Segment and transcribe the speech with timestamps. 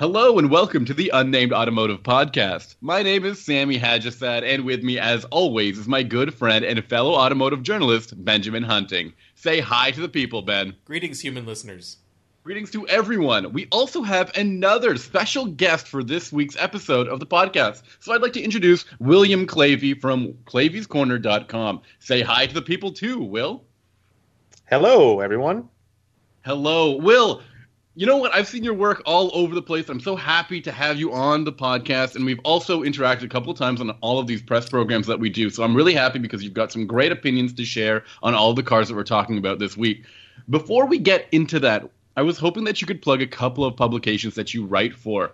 [0.00, 2.76] Hello and welcome to the Unnamed Automotive Podcast.
[2.80, 6.82] My name is Sammy Haj-Assaad, and with me, as always, is my good friend and
[6.86, 9.12] fellow automotive journalist, Benjamin Hunting.
[9.34, 10.74] Say hi to the people, Ben.
[10.86, 11.98] Greetings, human listeners.
[12.44, 13.52] Greetings to everyone.
[13.52, 17.82] We also have another special guest for this week's episode of the podcast.
[17.98, 21.82] So I'd like to introduce William Clavey from claveyscorner.com.
[21.98, 23.64] Say hi to the people too, Will.
[24.64, 25.68] Hello, everyone.
[26.42, 27.42] Hello, Will.
[28.00, 28.34] You know what?
[28.34, 29.90] I've seen your work all over the place.
[29.90, 33.52] I'm so happy to have you on the podcast, and we've also interacted a couple
[33.52, 35.50] of times on all of these press programs that we do.
[35.50, 38.62] So I'm really happy because you've got some great opinions to share on all the
[38.62, 40.06] cars that we're talking about this week.
[40.48, 43.76] Before we get into that, I was hoping that you could plug a couple of
[43.76, 45.32] publications that you write for.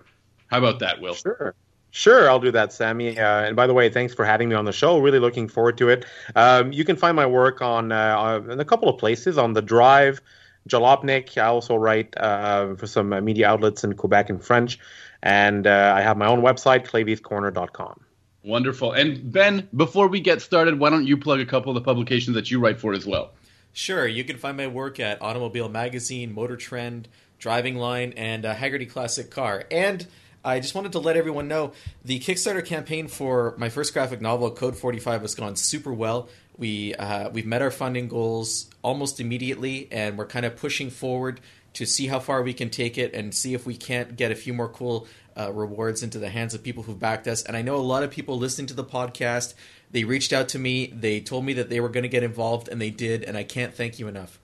[0.49, 1.15] How about that, Will?
[1.15, 1.55] Sure.
[1.93, 3.17] Sure, I'll do that, Sammy.
[3.17, 4.99] Uh, and by the way, thanks for having me on the show.
[4.99, 6.05] Really looking forward to it.
[6.35, 9.63] Um, you can find my work on uh, in a couple of places on the
[9.63, 10.21] Drive,
[10.67, 11.37] Jalopnik.
[11.39, 14.79] I also write uh, for some media outlets in Quebec in French,
[15.23, 18.01] and uh, I have my own website, claveyscorner.com.
[18.45, 18.93] Wonderful.
[18.93, 22.37] And Ben, before we get started, why don't you plug a couple of the publications
[22.37, 23.33] that you write for as well?
[23.73, 27.09] Sure, you can find my work at Automobile Magazine, Motor Trend,
[27.39, 29.65] Driving Line, and uh, Hagerty Classic Car.
[29.71, 30.07] And
[30.47, 31.73] I just wanted to let everyone know
[32.05, 36.29] the Kickstarter campaign for my first graphic novel, Code 45, has gone super well.
[36.57, 41.41] We uh, we've met our funding goals almost immediately, and we're kind of pushing forward
[41.75, 44.37] to see how far we can take it and see if we can't get a
[44.37, 47.43] few more cool uh, rewards into the hands of people who've backed us.
[47.43, 49.55] And I know a lot of people listening to the podcast.
[49.91, 50.87] They reached out to me.
[50.87, 53.25] They told me that they were going to get involved, and they did.
[53.25, 54.39] And I can't thank you enough.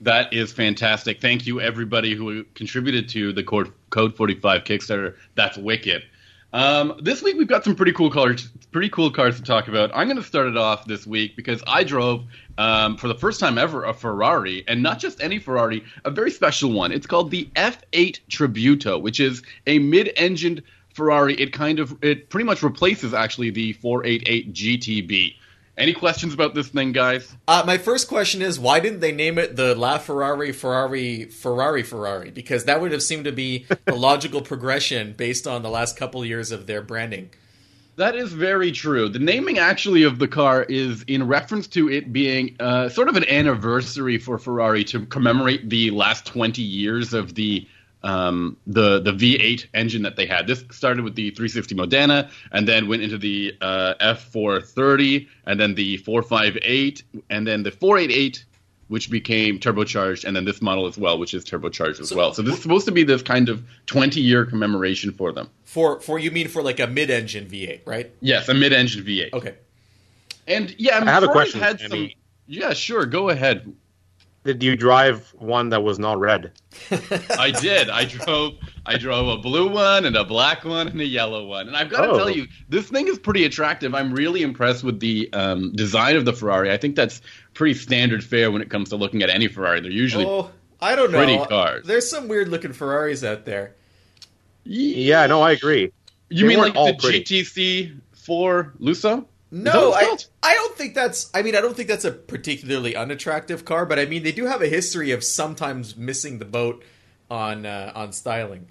[0.00, 1.20] That is fantastic.
[1.20, 5.16] Thank you, everybody who contributed to the Code 45 Kickstarter.
[5.34, 6.04] That's wicked.
[6.52, 9.90] Um, this week we've got some pretty cool cars, pretty cool cars to talk about.
[9.94, 12.24] I'm going to start it off this week because I drove
[12.58, 16.30] um, for the first time ever a Ferrari, and not just any Ferrari, a very
[16.30, 16.92] special one.
[16.92, 20.62] It's called the F8 Tributo, which is a mid-engined
[20.94, 21.34] Ferrari.
[21.34, 25.36] It kind of it pretty much replaces actually the 488 GTB.
[25.80, 27.34] Any questions about this thing, guys?
[27.48, 31.82] Uh, my first question is why didn't they name it the La Ferrari Ferrari Ferrari
[31.82, 32.30] Ferrari?
[32.30, 36.22] Because that would have seemed to be the logical progression based on the last couple
[36.22, 37.30] years of their branding.
[37.96, 39.08] That is very true.
[39.08, 43.16] The naming actually of the car is in reference to it being uh, sort of
[43.16, 47.66] an anniversary for Ferrari to commemorate the last 20 years of the
[48.02, 50.46] um, the the V8 engine that they had.
[50.46, 55.74] This started with the 360 Modena, and then went into the uh, F430, and then
[55.74, 58.44] the 458, and then the 488,
[58.88, 62.32] which became turbocharged, and then this model as well, which is turbocharged as So- well.
[62.34, 65.48] So this is supposed to be this kind of 20 year commemoration for them.
[65.64, 68.10] For for you mean for like a mid-engine V8, right?
[68.20, 69.32] Yes, a mid-engine V8.
[69.32, 69.54] Okay.
[70.48, 72.16] And yeah, I, mean, I have a question, Had some, Sammy.
[72.48, 73.06] yeah, sure.
[73.06, 73.72] Go ahead.
[74.42, 76.52] Did you drive one that was not red?
[77.38, 77.90] I did.
[77.90, 78.54] I drove.
[78.86, 81.68] I drove a blue one and a black one and a yellow one.
[81.68, 82.16] And I've got to Oh.
[82.16, 83.94] tell you, this thing is pretty attractive.
[83.94, 86.72] I'm really impressed with the um, design of the Ferrari.
[86.72, 87.20] I think that's
[87.52, 89.80] pretty standard fare when it comes to looking at any Ferrari.
[89.82, 90.24] They're usually.
[90.24, 91.18] Oh, I don't know.
[91.18, 91.86] pretty cars.
[91.86, 93.74] There's some weird looking Ferraris out there.
[94.64, 95.92] Yeah, no, I agree.
[96.30, 97.24] You they mean like weren't the pretty.
[97.24, 99.26] GTC 4 Lusso?
[99.52, 100.16] Is that No, I.
[100.42, 101.30] I don't think that's.
[101.34, 104.46] I mean, I don't think that's a particularly unattractive car, but I mean, they do
[104.46, 106.84] have a history of sometimes missing the boat
[107.30, 108.68] on uh, on styling.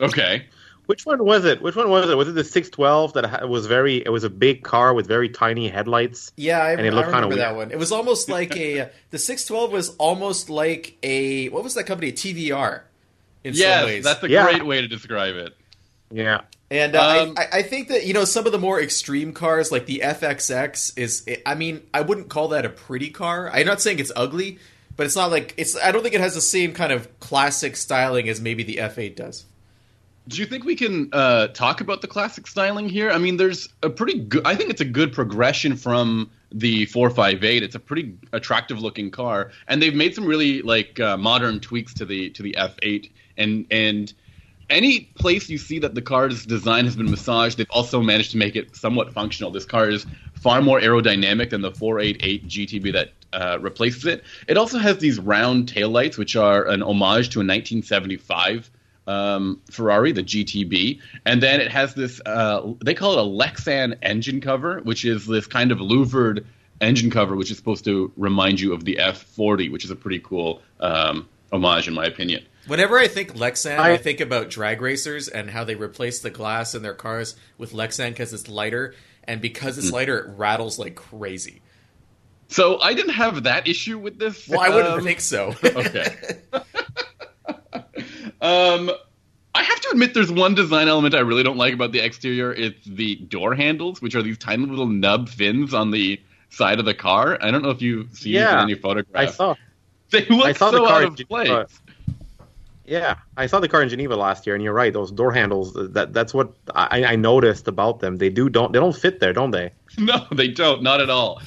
[0.00, 0.46] Okay.
[0.86, 1.62] Which one was it?
[1.62, 2.16] Which one was it?
[2.16, 3.98] Was it the 612 that ha- was very?
[4.04, 6.32] It was a big car with very tiny headlights.
[6.36, 7.70] Yeah, I, And it looked kinda remember that one.
[7.70, 11.84] It was almost like a the six twelve was almost like a what was that
[11.84, 12.08] company?
[12.10, 12.80] A TVR.
[13.44, 14.04] In some Yes, ways.
[14.04, 14.44] that's a Yeah.
[14.50, 15.54] great way to describe it.
[16.10, 19.34] Yeah, And uh, Um, I, I- think that you know some of the more extreme
[19.34, 21.26] cars, like the FXX, is.
[21.44, 23.50] I mean, I wouldn't call that a pretty car.
[23.52, 24.58] I'm not saying it's ugly,
[24.96, 25.76] but it's not like it's.
[25.76, 29.16] I don't think it has the same kind of classic styling as maybe the F8
[29.16, 29.44] does.
[30.28, 33.10] Do you think we can uh, talk about the classic styling here?
[33.10, 34.46] I mean, there's a pretty good.
[34.46, 37.62] I think it's a good progression from the 458.
[37.62, 41.92] It's a pretty attractive looking car, and they've made some really like uh, modern tweaks
[41.94, 43.10] to the to the F8.
[43.36, 44.12] And and
[44.70, 48.38] any place you see that the car's design has been massaged, they've also managed to
[48.38, 49.50] make it somewhat functional.
[49.50, 54.24] This car is far more aerodynamic than the 488 GTB that uh, replaces it.
[54.48, 58.70] It also has these round taillights, which are an homage to a 1975
[59.06, 62.20] um, Ferrari, the GTB, and then it has this.
[62.24, 66.46] Uh, they call it a Lexan engine cover, which is this kind of louvered
[66.80, 70.20] engine cover, which is supposed to remind you of the F40, which is a pretty
[70.20, 72.44] cool um, homage, in my opinion.
[72.66, 76.30] Whenever I think Lexan, I, I- think about drag racers and how they replace the
[76.30, 78.94] glass in their cars with Lexan because it's lighter,
[79.24, 81.62] and because it's lighter, it rattles like crazy.
[82.48, 84.46] So I didn't have that issue with this.
[84.48, 85.54] Well, I wouldn't um, think so.
[85.64, 86.14] okay.
[88.40, 88.90] um,
[89.54, 92.52] I have to admit, there's one design element I really don't like about the exterior.
[92.52, 96.20] It's the door handles, which are these tiny little nub fins on the
[96.50, 97.38] side of the car.
[97.40, 99.36] I don't know if you see Yeah, it in any I photographs.
[99.36, 99.54] saw.
[100.10, 101.64] They look I saw so the car out of Geneva.
[101.66, 101.80] place.
[102.92, 104.92] Yeah, I saw the car in Geneva last year, and you're right.
[104.92, 105.72] Those door handles.
[105.94, 108.16] That that's what I, I noticed about them.
[108.18, 109.70] They do don't they don't fit there, don't they?
[109.98, 110.82] No, they don't.
[110.82, 111.40] Not at all.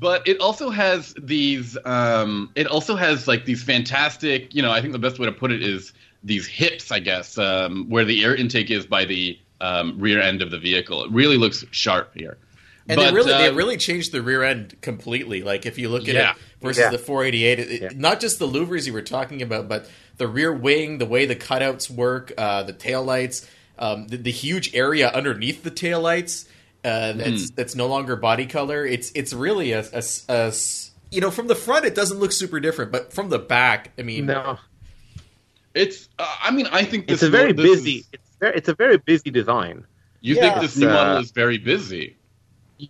[0.00, 1.76] But it also has these.
[1.84, 4.54] Um, it also has like these fantastic.
[4.54, 5.92] You know, I think the best way to put it is
[6.24, 6.90] these hips.
[6.90, 10.58] I guess um, where the air intake is by the um, rear end of the
[10.58, 11.04] vehicle.
[11.04, 12.38] It really looks sharp here.
[12.88, 15.42] And But, they really they uh, really changed the rear end completely.
[15.42, 16.30] Like if you look at Yeah.
[16.32, 16.90] it versus Yeah.
[16.90, 17.88] the 488, it, it- Yeah.
[17.94, 21.36] not just the louvers you were talking about, but the rear wing, the way the
[21.36, 23.48] cutouts work, uh, the taillights,
[23.78, 26.46] um, the, the huge area underneath the taillights
[26.84, 27.54] uh, that's Mm-hmm.
[27.54, 28.84] that's no longer body color.
[28.84, 32.32] It's it's really a, a, a s- you know from the front it doesn't look
[32.32, 34.58] super different, but from the back, I mean, No,
[35.74, 36.08] It's.
[36.18, 37.90] Uh, I mean, I think this it's a very this busy.
[37.98, 39.86] is- It's very, it's a very busy design.
[40.20, 40.40] you Yeah.
[40.50, 42.16] think this new uh, model is very busy?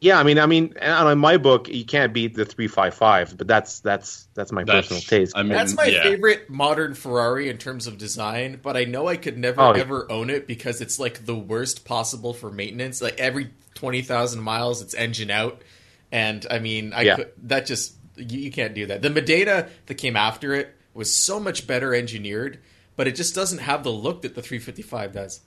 [0.00, 2.94] Yeah, I mean, I mean, and in my book, you can't beat the three five
[2.94, 5.36] five, but that's that's that's my That's- personal taste.
[5.36, 6.02] I mean, That's my yeah.
[6.02, 9.82] favorite modern Ferrari in terms of design, but I know I could never Oh, yeah.
[9.82, 13.02] ever own it because it's like the worst possible for maintenance.
[13.02, 15.60] Like every twenty thousand miles, it's engine out,
[16.10, 17.16] and I mean, I Yeah.
[17.16, 19.02] could, that just you, you can't do that.
[19.02, 22.60] The Modena that came after it was so much better engineered,
[22.96, 25.40] but it just doesn't have the look that the 355 does.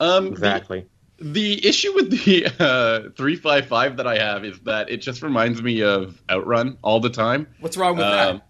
[0.00, 0.86] Um, the- exactly.
[1.22, 5.82] The issue with the uh, 355 that I have is that it just reminds me
[5.82, 7.46] of Outrun all the time.
[7.60, 8.42] What's wrong with Um,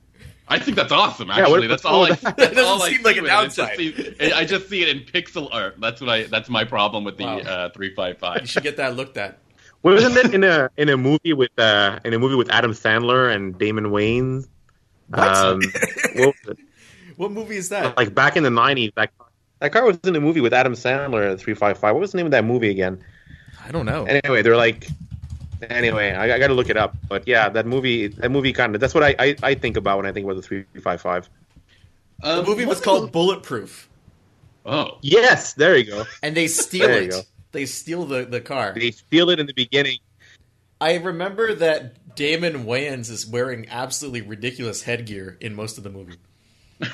[0.48, 1.30] I think that's awesome.
[1.30, 2.02] Actually, what- that's all.
[2.04, 2.36] wrong I, that?
[2.36, 3.78] that's That all doesn't I seem like see a with just downside.
[3.78, 5.76] the- I just see it in pixel art.
[5.80, 6.22] That's what I.
[6.24, 7.38] That's my problem with the Wow.
[7.38, 8.40] uh, 355.
[8.40, 9.38] You should get that looked at.
[9.82, 13.34] Wasn't it in a in a movie with uh in a movie with Adam Sandler
[13.34, 14.46] and Damon Wayans?
[15.08, 15.28] What?
[15.28, 15.60] Um,
[16.16, 16.34] what?
[17.16, 17.96] What movie is that?
[17.98, 19.10] like back in the nineties, that
[19.62, 21.94] that car was in a movie with Adam Sandler, at three five five.
[21.94, 23.02] What was the name of that movie again?
[23.64, 24.04] I don't know.
[24.04, 24.88] Anyway, they're like.
[25.70, 28.74] Anyway, I, I got to look it up, but yeah, that movie, that movie kind
[28.74, 31.00] of that's what I, I, I think about when I think about the three five
[31.00, 31.28] five.
[32.20, 33.88] The Um, movie was what- called Bulletproof,
[34.66, 36.04] Oh, Yes, there you go.
[36.24, 37.10] and they steal it.
[37.10, 37.20] go.
[37.52, 38.72] They steal the, the car.
[38.74, 39.98] They steal it in the beginning.
[40.80, 46.16] I remember that Damon Wayans is wearing absolutely ridiculous headgear in most of the movie.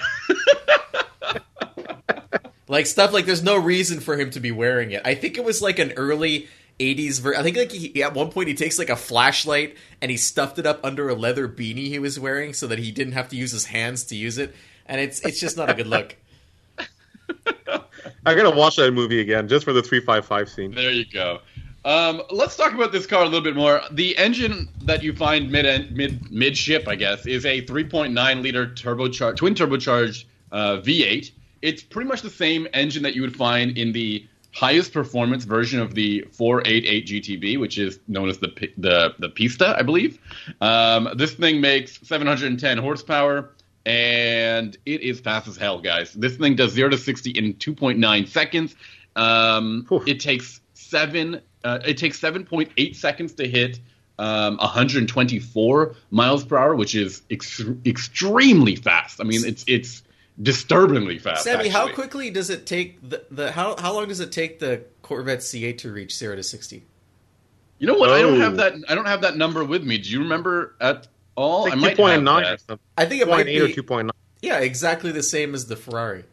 [2.69, 5.03] like stuff like there's no reason for him to be wearing it.
[5.05, 6.49] I think it was like an early
[6.79, 10.11] 80s ver- I think like he, at one point he takes like a flashlight and
[10.11, 13.15] he stuffed it up under a leather beanie he was wearing so that he didn't
[13.15, 14.55] have to use his hands to use it
[14.87, 16.17] and it's it's just not a good look.
[18.25, 20.73] I gotta watch that movie again just for the three five five scene.
[20.73, 21.41] there you go.
[21.85, 23.81] Um, let's talk about this car a little bit more.
[23.93, 29.37] The engine that you find mid mid midship, I guess, is a 3.9 liter turbocharged
[29.37, 31.31] twin turbocharged uh, V8.
[31.63, 35.81] It's pretty much the same engine that you would find in the highest performance version
[35.81, 40.19] of the 488 GTB, which is known as the the the Pista, I believe.
[40.61, 43.55] Um, this thing makes 710 horsepower,
[43.87, 46.13] and it is fast as hell, guys.
[46.13, 48.75] This thing does zero to 60 in 2.9 seconds.
[49.17, 51.41] Um, it takes seven.
[51.65, 53.81] Uh, it takes 7.8 seconds to hit
[54.19, 59.21] um, 124 miles per hour, which is ex- extremely fast.
[59.21, 60.03] I mean, it's it's
[60.41, 61.45] disturbingly fast.
[61.45, 64.83] Sammy, how quickly does it take the, the how how long does it take the
[65.03, 66.85] Corvette C8 to reach 0 to 60?
[67.79, 68.11] You know what?
[68.11, 68.41] I don't Oh.
[68.41, 68.75] have that.
[68.89, 69.99] I don't have that number with me.
[69.99, 71.63] Do you remember at all?
[71.65, 72.55] Like I might point have nine that.
[72.55, 72.79] or something.
[72.97, 74.13] I think it might Point eight or two point nine.
[74.43, 76.25] yeah, exactly the same as the Ferrari.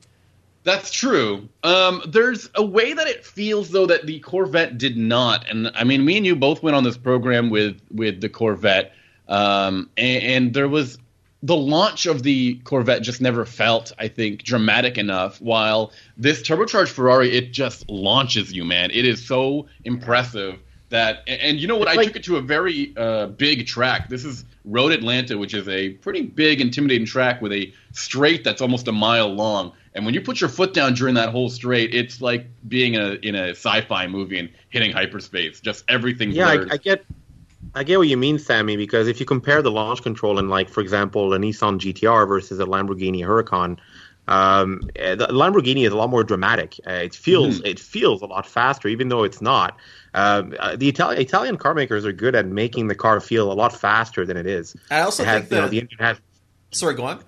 [0.63, 1.47] That's true.
[1.63, 5.83] Um, there's a way that it feels though that the Corvette did not, and I
[5.83, 8.91] mean, me and you both went on this program with with the Corvette,
[9.27, 10.97] um, and, and there was
[11.45, 15.39] the launch of the Corvette just never felt, I think, dramatic enough.
[15.39, 18.89] While this turbocharged Ferrari, it just launches you, man.
[18.89, 20.57] It is so impressive
[20.89, 21.87] that, and, and you know what?
[21.87, 24.09] It's I like- took it to a very uh, big track.
[24.09, 28.61] This is Road Atlanta, which is a pretty big, intimidating track with a straight that's
[28.61, 29.71] almost a mile long.
[29.93, 33.01] And when you put your foot down during that whole straight, it's like being in
[33.01, 35.59] a, in a sci-fi movie and hitting hyperspace.
[35.61, 36.47] Just everything Yeah.
[36.47, 37.05] I, I get,
[37.75, 38.77] I get what you mean, Sammy.
[38.77, 42.59] Because if you compare the launch control in, like, for example, a Nissan GTR versus
[42.59, 43.77] a Lamborghini Huracan,
[44.27, 46.79] um, eh, the Lamborghini is a lot more dramatic.
[46.87, 47.65] Uh, it feels, Mm-hmm.
[47.65, 49.77] it feels a lot faster, even though it's not.
[50.13, 53.53] Um, uh, the Italian Italian car makers are good at making the car feel a
[53.53, 54.75] lot faster than it is.
[54.89, 56.19] I also It has, think you know, the engine has.
[56.71, 57.23] sorry, go on.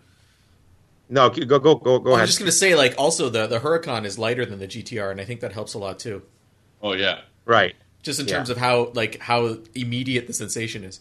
[1.10, 2.20] No, go go go go ahead.
[2.20, 2.22] I ahead.
[2.24, 5.12] was just going to say like also the the Huracan is lighter than the GTR
[5.12, 6.24] and I think that helps a lot too.
[6.82, 7.22] oh yeah.
[7.46, 7.76] Right.
[8.04, 8.36] Just in Yeah.
[8.38, 11.00] terms of how like how immediate the sensation is.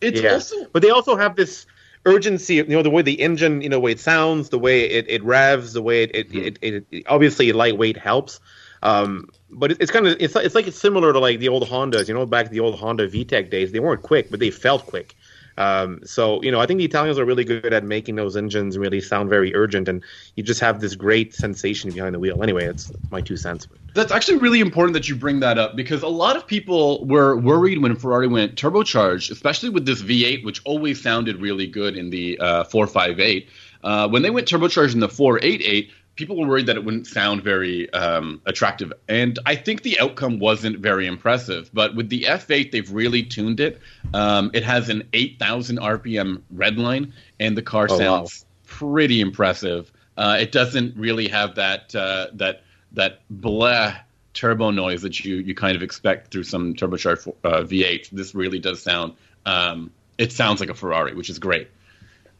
[0.00, 0.34] It's yeah.
[0.34, 1.66] also but they also have this
[2.04, 2.56] urgency.
[2.56, 5.06] You know, the way the engine, you know, the way it sounds, the way it,
[5.08, 6.38] it revs, the way it it, mm-hmm.
[6.38, 8.40] it, it, it obviously lightweight helps.
[8.82, 12.08] Um, but it's kind of it's it's like it's similar to like the old Hondas.
[12.08, 15.16] You know, back the old Honda VTEC days, they weren't quick, but they felt quick.
[15.58, 18.78] Um, so you know, I think the Italians are really good at making those engines
[18.78, 20.02] really sound very urgent, and
[20.36, 22.42] you just have this great sensation behind the wheel.
[22.42, 23.68] Anyway, it's my two cents.
[23.94, 27.36] That's actually really important that you bring that up because a lot of people were
[27.36, 32.08] worried when Ferrari went turbocharged, especially with this V8, which always sounded really good in
[32.10, 33.48] the uh, 458.
[33.84, 37.42] Uh, when they went turbocharged in the 488, people were worried that it wouldn't sound
[37.42, 38.92] very um, attractive.
[39.08, 41.70] And I think the outcome wasn't very impressive.
[41.72, 43.80] But with the F8, they've really tuned it.
[44.12, 48.48] Um, it has an 8,000 RPM redline, and the car oh, sounds wow.
[48.66, 49.90] pretty impressive.
[50.16, 53.94] Uh, it doesn't really have that uh, that that blah
[54.34, 58.10] turbo noise that you you kind of expect through some turbocharged uh, V8.
[58.10, 59.14] This really does sound.
[59.46, 61.68] Um, it sounds like a Ferrari, which is great.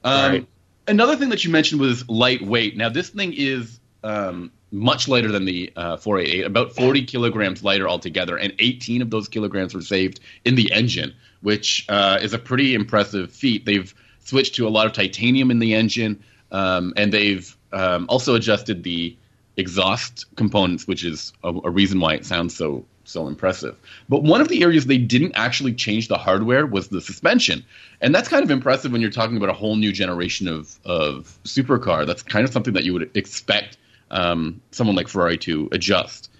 [0.05, 0.47] Um, right
[0.89, 2.77] another thing that you mentioned was lightweight.
[2.77, 7.89] Now, this thing is um, much lighter than the uh, 488, about 40 kilograms lighter
[7.89, 12.39] altogether, and 18 of those kilograms were saved in the engine, which uh, is a
[12.39, 13.65] pretty impressive feat.
[13.65, 18.35] They've switched to a lot of titanium in the engine, um, and they've um, also
[18.35, 19.17] adjusted the
[19.57, 23.77] exhaust components, which is a, a reason why it sounds so so impressive.
[24.09, 27.65] But one of the areas they didn't actually change the hardware was the suspension.
[28.01, 31.39] And that's kind of impressive when you're talking about a whole new generation of, of
[31.45, 32.07] supercar.
[32.07, 33.77] That's kind of something that you would expect
[34.11, 36.31] um, someone like Ferrari to adjust.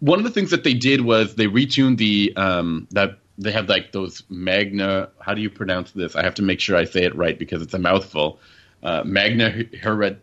[0.00, 3.68] One of the things that they did was they retuned the um, that they have
[3.68, 5.08] like those Magna.
[5.20, 6.14] How do you pronounce this?
[6.14, 8.38] I have to make sure I say it right because it's a mouthful.
[8.82, 10.18] Uh, Magna Hered.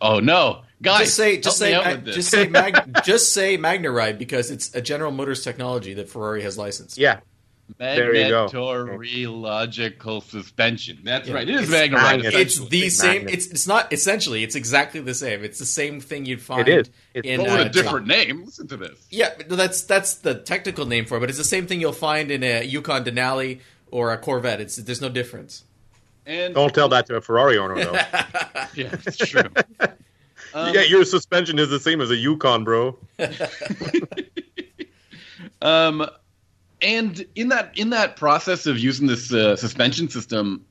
[0.00, 4.50] Oh no, Guys, just say just say mag, just say mag, just say MagneRide because
[4.50, 6.98] it's a General Motors technology that Ferrari has licensed.
[6.98, 7.20] Yeah.
[7.78, 11.00] Magnetorheological suspension.
[11.02, 11.34] That's yeah.
[11.34, 11.48] right.
[11.48, 12.32] It is MagneRide.
[12.32, 13.24] It's the it's same.
[13.24, 13.34] Magnet.
[13.34, 14.42] It's it's not essentially.
[14.42, 15.44] It's exactly the same.
[15.44, 16.66] It's the same thing you'd find.
[16.66, 16.90] It is.
[17.12, 18.44] It's in uh, a different name.
[18.44, 19.06] Listen to this.
[19.10, 21.20] Yeah, that's that's the technical name for it.
[21.20, 24.60] But it's the same thing you'll find in a Yukon Denali or a Corvette.
[24.60, 25.64] It's there's no difference.
[26.24, 27.92] And don't tell that to a Ferrari owner though.
[28.74, 29.42] yeah, it's true.
[30.54, 32.96] Um, yeah, your suspension is the same as a Yukon, bro.
[35.62, 36.08] um,
[36.80, 40.64] and in that in that process of using this uh, suspension system,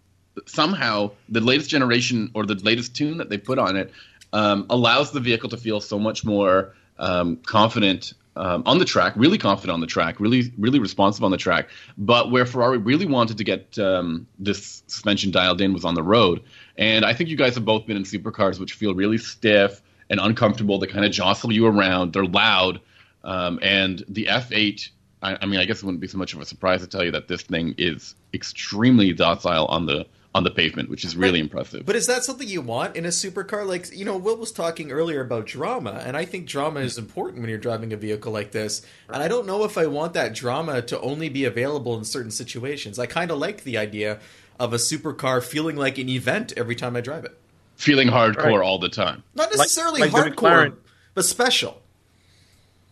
[0.46, 3.92] somehow the latest generation or the latest tune that they put on it
[4.34, 9.14] um, allows the vehicle to feel so much more um, confident um, on the track,
[9.16, 11.70] really confident on the track, really really responsive on the track.
[11.98, 16.04] But where Ferrari really wanted to get um, this suspension dialed in was on the
[16.04, 16.44] road.
[16.78, 20.20] And I think you guys have both been in supercars which feel really stiff and
[20.20, 20.80] uncomfortable.
[20.80, 22.14] They kind of jostle you around.
[22.14, 22.80] They're loud.
[23.24, 24.90] Um, and the F8,
[25.22, 27.04] I, I, mean, I guess it wouldn't be so much of a surprise to tell
[27.04, 30.06] you that this thing is extremely docile on the
[30.36, 31.84] on the pavement, which is really impressive.
[31.84, 33.66] But is that something you want in a supercar?
[33.66, 37.42] Like, you know, Will was talking earlier about drama, and I think drama is important
[37.42, 38.86] when you're driving a vehicle like this.
[39.10, 42.30] And I don't know if I want that drama to only be available in certain
[42.30, 43.00] situations.
[43.00, 44.20] I kind of like the idea
[44.60, 47.38] of a supercar feeling like an event every time I drive it.
[47.76, 48.66] Feeling hardcore right.
[48.66, 49.24] all the time.
[49.36, 50.76] Not necessarily like, like hardcore,
[51.14, 51.82] but special.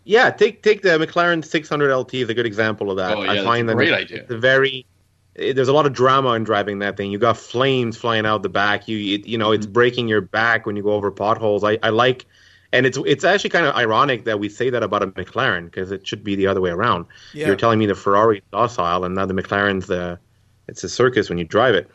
[0.03, 3.17] Yeah, take take the McLaren 600 LT is a good example of that.
[3.17, 4.21] Oh, yeah, I find that great idea.
[4.21, 4.85] It's a very
[5.35, 7.11] it, there's a lot of drama in driving that thing.
[7.11, 8.87] You got flames flying out the back.
[8.87, 9.73] You it, you know it's mm-hmm.
[9.73, 11.63] breaking your back when you go over potholes.
[11.63, 12.25] I, I like,
[12.71, 15.91] and it's it's actually kind of ironic that we say that about a McLaren because
[15.91, 17.07] it should be the other way around.
[17.33, 17.47] Yeah.
[17.47, 20.19] You're telling me the Ferrari is docile and now the McLaren's the
[20.67, 21.89] it's a circus when you drive it.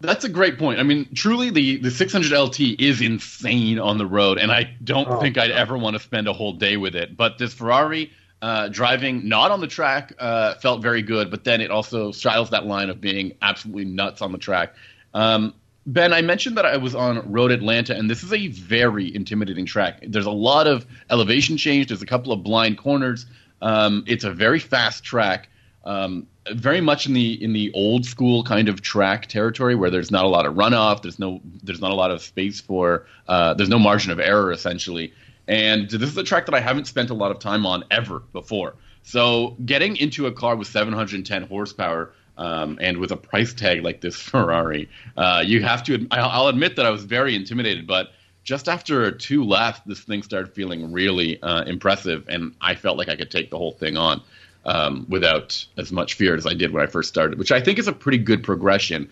[0.00, 0.80] That's a great point.
[0.80, 5.08] I mean, truly, the, the 600 LT is insane on the road, and I don't
[5.08, 7.16] oh, think I'd ever want to spend a whole day with it.
[7.16, 8.10] But this Ferrari
[8.40, 12.50] uh, driving not on the track uh, felt very good, but then it also straddles
[12.50, 14.74] that line of being absolutely nuts on the track.
[15.12, 15.52] Um,
[15.86, 19.66] ben, I mentioned that I was on Road Atlanta, and this is a very intimidating
[19.66, 20.02] track.
[20.06, 21.88] There's a lot of elevation change.
[21.88, 23.26] There's a couple of blind corners.
[23.60, 25.50] Um, it's a very fast track.
[25.84, 30.10] Um, very much in the in the old school kind of track territory where there's
[30.10, 31.02] not a lot of runoff.
[31.02, 34.52] There's no there's not a lot of space for uh, there's no margin of error
[34.52, 35.12] essentially.
[35.48, 38.20] And this is a track that I haven't spent a lot of time on ever
[38.32, 38.76] before.
[39.02, 44.00] So getting into a car with 710 horsepower um, and with a price tag like
[44.00, 46.06] this Ferrari, uh, you have to.
[46.10, 48.10] I'll admit that I was very intimidated, but
[48.42, 53.08] just after two laps, this thing started feeling really uh, impressive, and I felt like
[53.08, 54.22] I could take the whole thing on
[54.64, 57.78] um, without as much fear as I did when I first started, which I think
[57.78, 59.08] is a pretty good progression.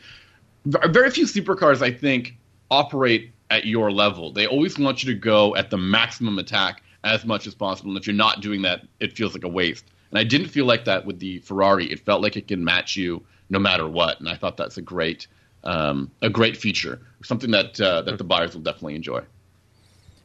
[0.67, 2.37] Very few supercars, I think,
[2.71, 4.33] operate at your level.
[4.33, 7.90] They always want you to go at the maximum attack as much as possible.
[7.90, 9.85] And if you're not doing that, it feels like a waste.
[10.11, 11.87] And I didn't feel like that with the Ferrari.
[11.90, 14.21] It felt like it can match you no matter what.
[14.21, 15.26] And I thought that's a great
[15.64, 19.23] um, a great feature, something that uh, that the buyers will definitely enjoy.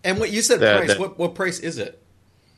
[0.03, 0.93] And what you said The- price?
[0.93, 2.02] the- what what price is it?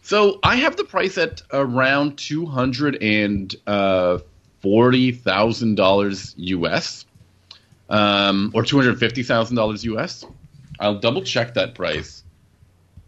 [0.05, 4.19] So I have the price at around two hundred and uh,
[4.61, 7.05] forty thousand dollars US,
[7.89, 10.23] um, or two hundred fifty thousand dollars US.
[10.79, 12.23] I'll double check that price.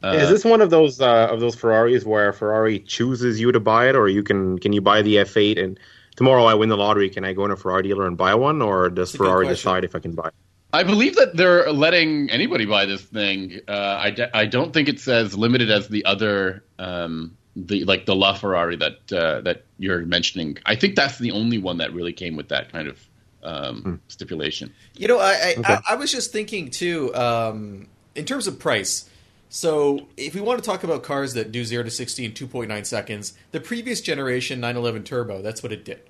[0.02, 3.60] Uh, is this one of those uh, of those Ferraris where Ferrari chooses you to
[3.60, 5.80] buy it, or you can can you buy the F8 and
[6.16, 8.60] tomorrow I win the lottery, can I go in a Ferrari dealer and buy one,
[8.60, 10.30] or does That's a good Ferrari decide if I can buy?
[10.30, 10.34] it?
[10.78, 13.62] I believe that they're letting anybody buy this thing.
[13.68, 18.06] Uh, I, d- I don't think it says limited as the other, um, the like
[18.06, 20.60] the LaFerrari that uh, that you're mentioning.
[20.68, 23.04] I think that's the only one that really came with that kind of
[23.42, 24.72] um, stipulation.
[24.96, 25.74] You know, I I, Okay.
[25.74, 29.10] I I was just thinking too, um, in terms of price.
[29.50, 32.46] So, if we want to talk about cars that do zero to sixty in two
[32.46, 36.02] point nine seconds, the previous generation 911 Turbo, that's what it did,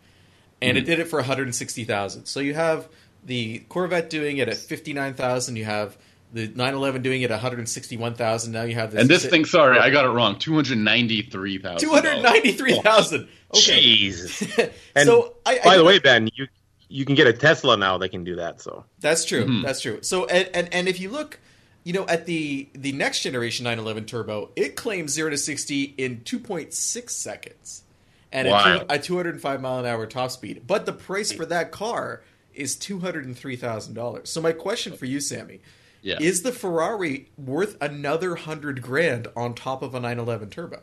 [0.61, 2.25] and it did it for one hundred and sixty thousand.
[2.25, 2.89] So you have
[3.27, 5.57] the Corvette doing it at fifty nine thousand.
[5.57, 5.95] You have
[6.33, 8.51] the 911 doing it at one hundred sixty one thousand.
[8.53, 10.39] Now you have this And this thing, sorry, I got it wrong.
[10.39, 11.87] Two hundred ninety three thousand.
[11.87, 13.27] two hundred ninety three thousand.
[13.53, 14.41] Okay, Jesus.
[14.95, 16.47] And so I, By I, the way, Ben, you
[16.89, 18.61] you can get a Tesla now that can do that.
[18.61, 19.45] So That's true.
[19.45, 19.63] Mhm.
[19.63, 19.99] That's true.
[20.01, 21.39] So and, and and if you look,
[21.83, 26.23] you know, at the the next generation 911 Turbo, it claims zero to sixty in
[26.23, 27.83] two point six seconds,
[28.31, 28.85] and Wow.
[28.89, 30.63] at, two, at 205 mile an hour top speed.
[30.67, 32.21] But the price for that car
[32.57, 34.29] is two hundred and three thousand dollars.
[34.29, 35.59] So my question for you, Sammy,
[36.01, 36.17] Yeah.
[36.19, 40.81] is the Ferrari worth another hundred grand on top of a 911 Turbo?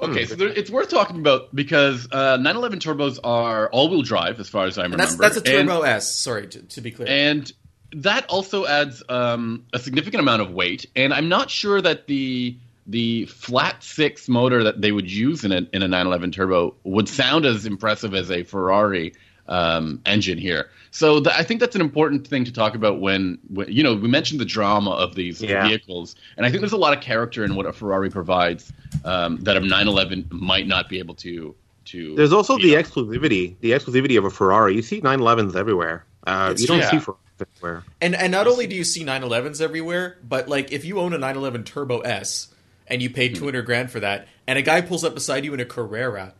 [0.00, 4.48] Okay, so there, it's worth talking about because uh, 911 turbos are all-wheel drive, as
[4.48, 5.16] far as I And remember.
[5.22, 6.14] that's that's a And- Turbo S.
[6.16, 7.08] Sorry to, to be clear.
[7.08, 7.50] and
[7.96, 10.84] that also adds um, a significant amount of weight.
[10.96, 12.56] And I'm not sure that the
[12.86, 17.08] the flat six motor that they would use in a in a 911 turbo would
[17.08, 19.14] sound as impressive as a Ferrari
[19.48, 20.70] um, engine here.
[20.90, 23.94] So th- I think that's an important thing to talk about when, when you know
[23.94, 25.66] we mentioned the drama of these Yeah.
[25.66, 28.72] vehicles, and I think there's a lot of character in what a Ferrari provides
[29.04, 31.54] um, that a 911 might not be able to.
[31.86, 34.74] To there's also be the exclusivity, the exclusivity of a Ferrari.
[34.74, 36.06] You see 911s everywhere.
[36.26, 36.88] Uh, you don't true.
[36.88, 37.00] see Yeah.
[37.00, 37.84] Ferraris everywhere.
[38.00, 41.18] And and not only do you see 911s everywhere, but like if you own a
[41.18, 42.48] 911 Turbo S
[42.86, 45.60] and you paid 200 grand for that, and a guy pulls up beside you in
[45.60, 46.32] a Carrera,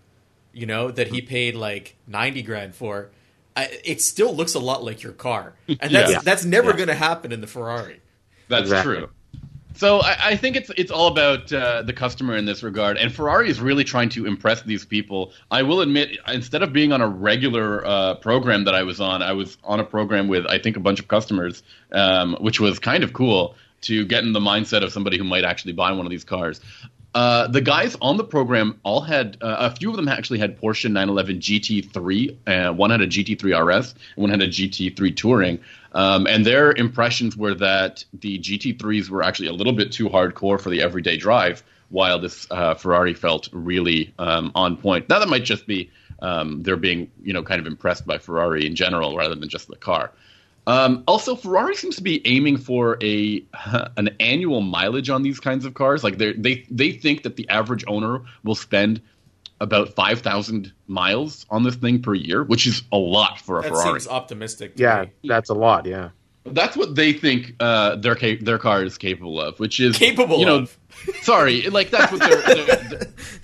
[0.55, 3.11] you know that he paid like 90 grand for,
[3.57, 6.21] I, it still looks a lot like your car, and that's Yeah.
[6.23, 6.77] that's never Yeah.
[6.77, 8.01] going to happen in the Ferrari.
[8.49, 8.97] That's Exactly.
[8.97, 9.09] true.
[9.77, 13.13] So I, I think it's it's all about uh, the customer in this regard, and
[13.13, 15.33] Ferrari is really trying to impress these people.
[15.51, 19.21] I will admit, instead of being on a regular uh, program that I was on,
[19.21, 22.79] I was on a program with I think a bunch of customers, um, which was
[22.79, 26.07] kind of cool to get in the mindset of somebody who might actually buy one
[26.07, 26.61] of these cars.
[27.15, 30.61] Uh, the guys on the program all had uh, a few of them actually had
[30.61, 32.37] Porsche 911 GT3.
[32.47, 35.61] Uh, one had a GT3 RS, and one had a GT3 Touring.
[35.93, 40.61] Um, and their impressions were that the GT3s were actually a little bit too hardcore
[40.61, 45.09] for the everyday drive, while this uh, Ferrari felt really um, on point.
[45.09, 48.67] Now that might just be um, they're being you know kind of impressed by Ferrari
[48.67, 50.11] in general rather than just the car.
[50.67, 53.45] Um, also, Ferrari seems to be aiming for a
[53.97, 56.03] an annual mileage on these kinds of cars.
[56.03, 59.01] Like they they they think that the average owner will spend
[59.61, 63.63] about five thousand miles on this thing per year, which is a lot for a
[63.63, 64.01] That Ferrari.
[64.01, 64.77] seems optimistic.
[64.77, 65.29] To Yeah, me.
[65.29, 65.87] that's a lot.
[65.87, 66.11] Yeah.
[66.47, 70.39] That's what they think uh, their ca- their car is capable of, which is capable
[70.41, 70.79] You know, of.
[71.23, 72.37] sorry, like that's what their,
[72.85, 73.01] their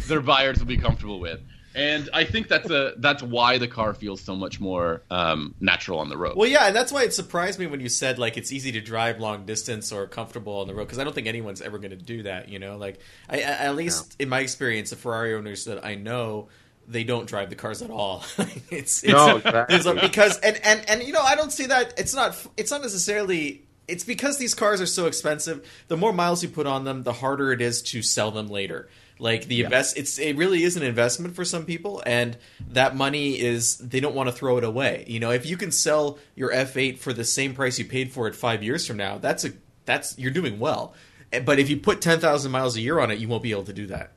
[0.07, 1.41] their buyers will be comfortable with,
[1.75, 5.99] and I think that's a that's why the car feels so much more um, natural
[6.01, 6.37] on the road.
[6.37, 8.81] Well, yeah, and that's why it surprised me when you said like it's easy to
[8.81, 11.91] drive long distance or comfortable on the road because I don't think anyone's ever going
[11.91, 12.49] to do that.
[12.49, 15.95] You know, like I, I, at least in my experience, the Ferrari owners that I
[15.95, 16.49] know,
[16.89, 18.25] they don't drive the cars at all.
[18.71, 20.01] it's, it's No, there's a- exactly.
[20.09, 23.63] because and and and you know I don't see that it's not it's not necessarily.
[23.87, 25.69] It's because these cars are so expensive.
[25.89, 28.89] The more miles you put on them, the harder it is to sell them later.
[29.21, 32.37] Like the invest, it's it really is an investment for some people, and
[32.71, 35.05] that money is they don't want to throw it away.
[35.07, 38.27] You know, if you can sell your F8 for the same price you paid for
[38.29, 39.53] it five years from now, that's a
[39.85, 40.95] that's you're doing well.
[41.33, 43.51] Eh, But if you put ten thousand miles a year on it, you won't be
[43.51, 44.13] able to do that.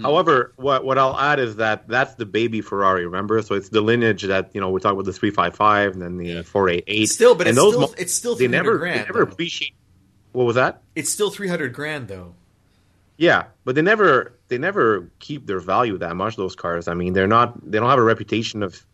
[0.00, 3.04] However, what what I'll add is that that's the baby Ferrari.
[3.06, 5.92] Remember, so it's the lineage that you know we talk about the three five five
[5.92, 7.06] and then the four eight eight.
[7.08, 9.00] Still, but and it's those still mo- it's still they three hundred never grand.
[9.00, 9.32] they never though.
[9.32, 9.74] appreciate.
[10.32, 10.82] What was that?
[10.96, 12.34] It's still three hundred grand though.
[13.16, 16.36] Yeah, but they never they never keep their value that much.
[16.36, 16.88] Those cars.
[16.88, 18.84] I mean, they're not they don't have a reputation of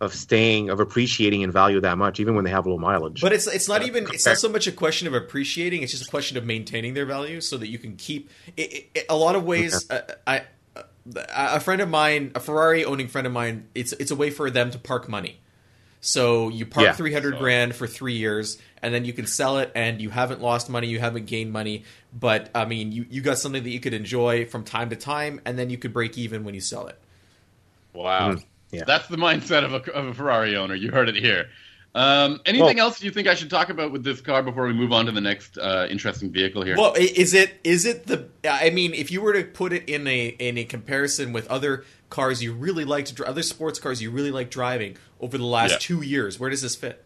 [0.00, 3.20] of staying of appreciating in value that much, even when they have low mileage.
[3.20, 5.82] But it's it's not even it's not so much a question of appreciating.
[5.82, 8.28] It's just a question of maintaining their value so that you can keep.
[8.56, 10.42] It, it, a lot of ways, uh, I
[10.76, 10.82] uh,
[11.26, 14.50] a friend of mine, a Ferrari owning friend of mine, it's it's a way for
[14.50, 15.40] them to park money.
[16.04, 16.92] So you park Yeah.
[16.94, 20.42] 300 So- grand for three years, and then you can sell it, and you haven't
[20.42, 21.84] lost money, you haven't gained money.
[22.12, 25.40] But I mean, you, you got something that you could enjoy from time to time,
[25.44, 26.98] and then you could break even when you sell it.
[27.94, 28.32] Wow.
[28.32, 28.44] Mhm.
[28.72, 28.82] Yeah.
[28.86, 30.74] That's the mindset of a, of a Ferrari owner.
[30.74, 31.46] You heard it here.
[31.94, 34.72] Um, anything Well- else you think I should talk about with this car before we
[34.72, 36.74] move on to the next uh, interesting vehicle here?
[36.76, 38.26] Well, is it is it the?
[38.48, 41.84] I mean, if you were to put it in a in a comparison with other
[42.12, 45.44] cars you really like to drive, other sports cars you really like driving over the
[45.44, 45.78] last Yeah.
[45.80, 47.04] two years, where does this fit?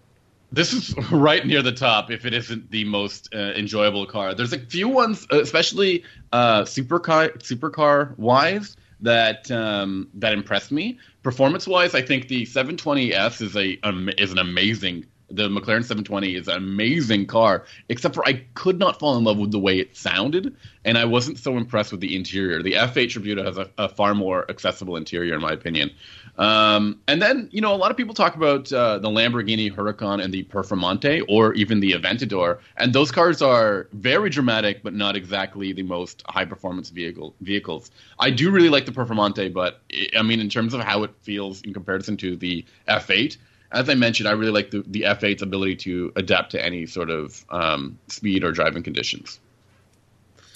[0.53, 4.35] This is right near the top if it isn't the most uh, enjoyable car.
[4.35, 10.99] There's a few ones, uh, especially uh, supercar supercar wise, that um, that impressed me.
[11.23, 15.07] Performance wise, I think the 720S is a um, is an amazing.
[15.31, 19.39] The McLaren 720 is an amazing car, except for I could not fall in love
[19.39, 22.63] with the way it sounded, and I wasn't so impressed with the interior.
[22.63, 25.91] The F8 Tributo has a, a far more accessible interior, in my opinion.
[26.39, 30.23] Um, and then, you know, a lot of people talk about uh, the Lamborghini Huracan
[30.23, 35.17] and the Performante, or even the Aventador, and those cars are very dramatic, but not
[35.17, 37.91] exactly the most high performance vehicle vehicles.
[38.19, 41.15] I do really like the Performante, but I I mean, in terms of how it
[41.23, 43.37] feels in comparison to the F8,
[43.73, 47.11] as I mentioned, I really like the, the F8's ability to adapt to any sort
[47.11, 49.41] of um, speed or driving conditions.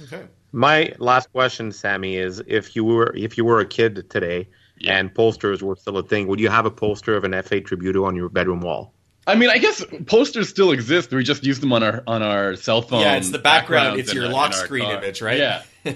[0.03, 0.23] Okay.
[0.53, 4.96] My last question, Sammy, is if you were if you were a kid today Yeah.
[4.99, 8.05] and posters were still a thing, would you have a poster of an F8 Tributo
[8.07, 8.92] on your bedroom wall?
[9.27, 11.12] I mean, I guess posters still exist.
[11.12, 13.03] We just use them on our on our cell phone.
[13.03, 14.01] yeah, it's the background.
[14.01, 14.94] It's your our- lock screen car.
[15.03, 15.38] image, right?
[15.38, 15.62] Yeah.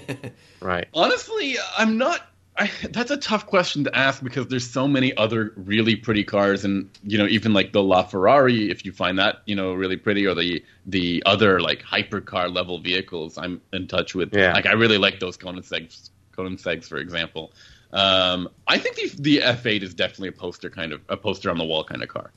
[0.61, 0.87] Right.
[0.95, 2.21] Honestly, I'm not.
[2.57, 6.63] I, that's a tough question to ask because there's so many other really pretty cars,
[6.63, 10.25] and you know, even like the LaFerrari, if you find that you know really pretty,
[10.25, 14.33] or the the other like hypercar level vehicles, I'm in touch with.
[14.33, 14.53] Yeah.
[14.53, 17.51] Like I really like those Koenigsegg's, Koenigsegg's for example.
[17.91, 21.57] Um, I think the the F8 is definitely a poster kind of a poster on
[21.57, 22.31] the wall kind of car.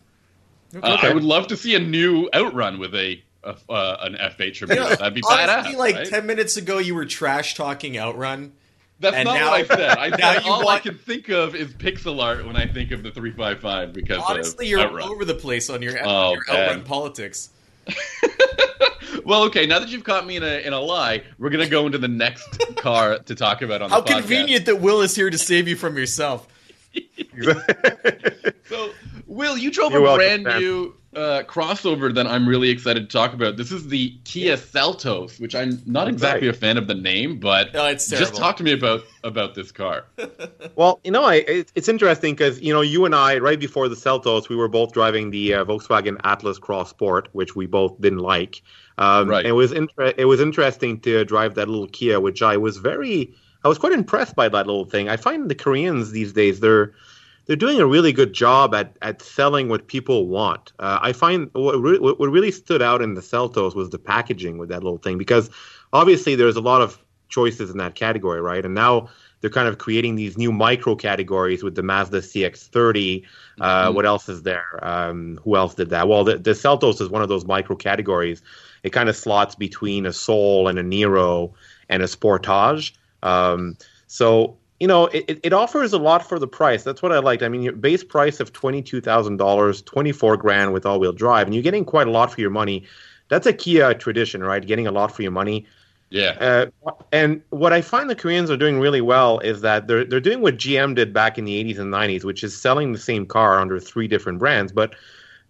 [0.75, 4.51] Uh, I would love to see a new Outrun with a, a uh, an F8
[4.51, 4.69] Tributo.
[4.71, 5.77] You know, That'd be honestly, badass.
[5.77, 6.07] like right?
[6.07, 8.53] ten minutes ago, you were trash talking Outrun.
[9.01, 9.99] That's and not now- what I said.
[9.99, 12.91] I now said you all I can think of is pixel art when I think
[12.91, 15.03] of the 355 because Honestly, of you're Outrun.
[15.03, 16.43] all over the place on your, Oh, your.
[16.51, 17.51] Outrun politics.
[19.25, 19.67] well, okay.
[19.67, 22.09] Now that you've caught me in a in a lie, we're gonna go into the
[22.09, 24.19] next car to talk about on How the podcast.
[24.21, 26.47] convenient that Will is here to save you from yourself.
[28.69, 28.91] So,
[29.29, 30.61] Will, you drove You're a welcome, brand Sam.
[30.61, 33.57] new uh, crossover that I'm really excited to talk about.
[33.59, 36.57] This is the Kia Seltos, which I'm not exactly Right.
[36.57, 40.07] a fan of the name, but it's just talk to me about about this car.
[40.77, 43.89] Well, you know, I, it, it's interesting because you know you and I, right before
[43.89, 48.01] the Seltos, we were both driving the uh, Volkswagen Atlas Cross Sport, which we both
[48.01, 48.63] didn't like.
[48.97, 49.45] Um, Right.
[49.45, 53.35] It was inter- it was interesting to drive that little Kia, which I was very,
[53.65, 55.09] I was quite impressed by that little thing.
[55.09, 56.93] I find the Koreans these days they're
[57.49, 60.73] they're doing a really good job at, at selling what people want.
[60.79, 64.59] Uh, I find what, re- what really stood out in the Seltos was the packaging
[64.59, 65.51] with that little thing because
[65.93, 66.99] obviously there's a lot of
[67.31, 68.65] choices in that category, right?
[68.65, 69.09] And now
[69.41, 73.25] they're kind of creating these new micro categories with the Mazda CX-30.
[73.61, 73.95] Uh, Mhm.
[73.95, 74.79] What else is there?
[74.83, 76.07] Um, who else did that?
[76.09, 78.43] Well, the, the Seltos is one of those micro categories.
[78.83, 81.53] It kind of slots between a Soul and a Niro
[81.89, 82.93] and a Sportage.
[83.23, 86.83] Um, so you know, it, it- offers a lot for the price.
[86.85, 87.43] That's what I liked.
[87.43, 91.01] I mean, your base price of twenty two thousand dollars, twenty four grand with all
[91.01, 92.87] wheel drive, and you're getting quite a lot for your money.
[93.29, 94.65] That's a Kia tradition, right?
[94.65, 95.67] Getting a lot for your money.
[96.11, 96.67] Yeah, Uh,
[97.13, 100.41] and what I find the Koreans are doing really well is that they're they're doing
[100.41, 103.61] what GM did back in the 80s and 90s, which is selling the same car
[103.61, 104.95] under three different brands, but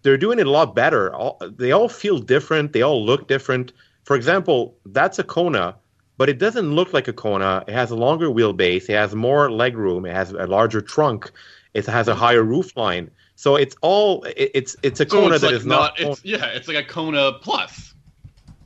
[0.01, 1.13] they're doing it a lot better.
[1.13, 2.73] All, they all feel different.
[2.73, 3.73] They all look different.
[4.03, 5.75] For example, that's a Kona,
[6.19, 7.63] but it doesn't look like a Kona.
[7.65, 8.89] It has a longer wheelbase.
[8.89, 10.07] It has more legroom.
[10.07, 11.31] It has a larger trunk.
[11.73, 13.09] It has a higher roof line.
[13.35, 15.97] So it's all it, it's it's a so Kona it's that like is not.
[15.97, 17.93] It's, yeah, it's like a Kona Plus.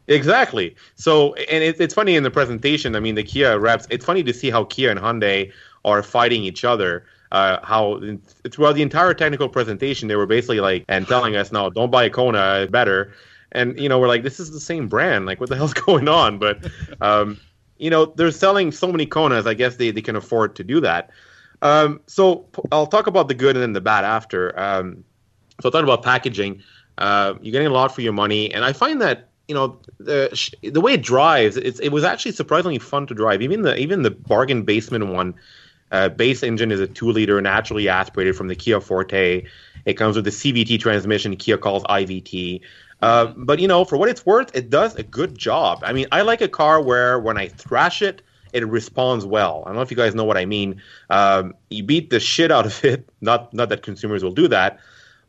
[0.07, 0.75] Exactly.
[0.95, 2.95] So, and it, it's funny in the presentation.
[2.95, 3.85] I mean, the Kia reps.
[3.91, 5.53] It's funny to see how Kia and Hyundai
[5.85, 7.05] are fighting each other.
[7.31, 8.01] Uh, how
[8.49, 12.05] throughout the entire technical presentation, they were basically like and telling us, "No, don't buy
[12.05, 12.61] a Kona.
[12.61, 13.13] It's better."
[13.53, 15.25] And you know, we're like, "This is the same brand.
[15.25, 16.69] Like, what the hell's going on?" But
[17.01, 17.39] um,
[17.77, 19.47] you know, they're selling so many Konas.
[19.47, 21.11] I guess they they can afford to do that.
[21.61, 24.57] Um, so I'll talk about the good and then the bad after.
[24.59, 25.03] Um,
[25.61, 26.61] so I'll talk about packaging.
[26.97, 30.51] Uh, you're getting a lot for your money, and I find that you know the
[30.61, 33.41] the way it drives, it was actually surprisingly fun to drive.
[33.41, 35.33] Even the even the bargain basement one,
[35.91, 39.45] uh, base engine is a two liter naturally aspirated from the Kia Forte.
[39.85, 42.61] It comes with the CVT transmission Kia calls IVT.
[43.03, 45.83] Uh, but you know, for what it's worth, it does a good job.
[45.83, 48.21] I mean, I like a car where when I thrash it,
[48.53, 49.63] it responds well.
[49.65, 50.81] I don't know if you guys know what I mean.
[51.09, 53.09] Um, you beat the shit out of it.
[53.21, 54.79] Not not that consumers will do that,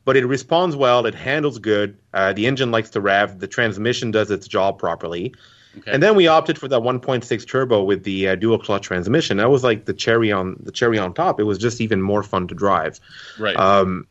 [0.04, 1.04] but it responds well.
[1.04, 1.96] It handles good.
[2.12, 3.40] Uh, the engine likes to rev.
[3.40, 5.34] The transmission does its job properly.
[5.78, 5.90] Okay.
[5.90, 9.38] And then we opted for that 1.6 turbo with the uh, dual clutch transmission.
[9.38, 11.40] That was like the cherry on the cherry on top.
[11.40, 13.00] It was just even more fun to drive.
[13.38, 13.56] right.
[13.56, 14.06] Um,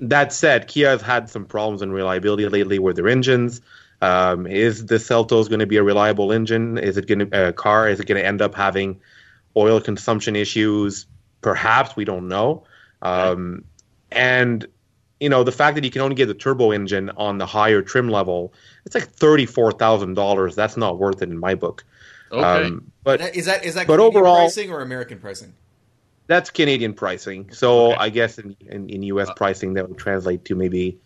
[0.00, 3.60] that said, Kia has had some problems in reliability lately with their engines.
[4.02, 6.76] Um, is the Seltos going to be a reliable engine?
[6.78, 7.88] Is it going to a car?
[7.88, 9.00] Is it going to end up having
[9.56, 11.06] oil consumption issues?
[11.40, 12.64] Perhaps we don't know.
[13.02, 13.64] Um,
[14.10, 14.66] and
[15.20, 17.82] you know the fact that you can only get the turbo engine on the higher
[17.82, 18.52] trim level,
[18.84, 20.54] it's like thirty four thousand dollars.
[20.54, 21.84] That's not worth it in my book.
[22.32, 22.66] okay.
[22.66, 25.54] Um, but Is that is that But overall- pricing or American pricing?
[26.26, 27.50] That's Canadian pricing.
[27.52, 27.96] So Okay.
[28.00, 29.28] I guess in, in, in U.S.
[29.36, 30.98] pricing that would translate to maybe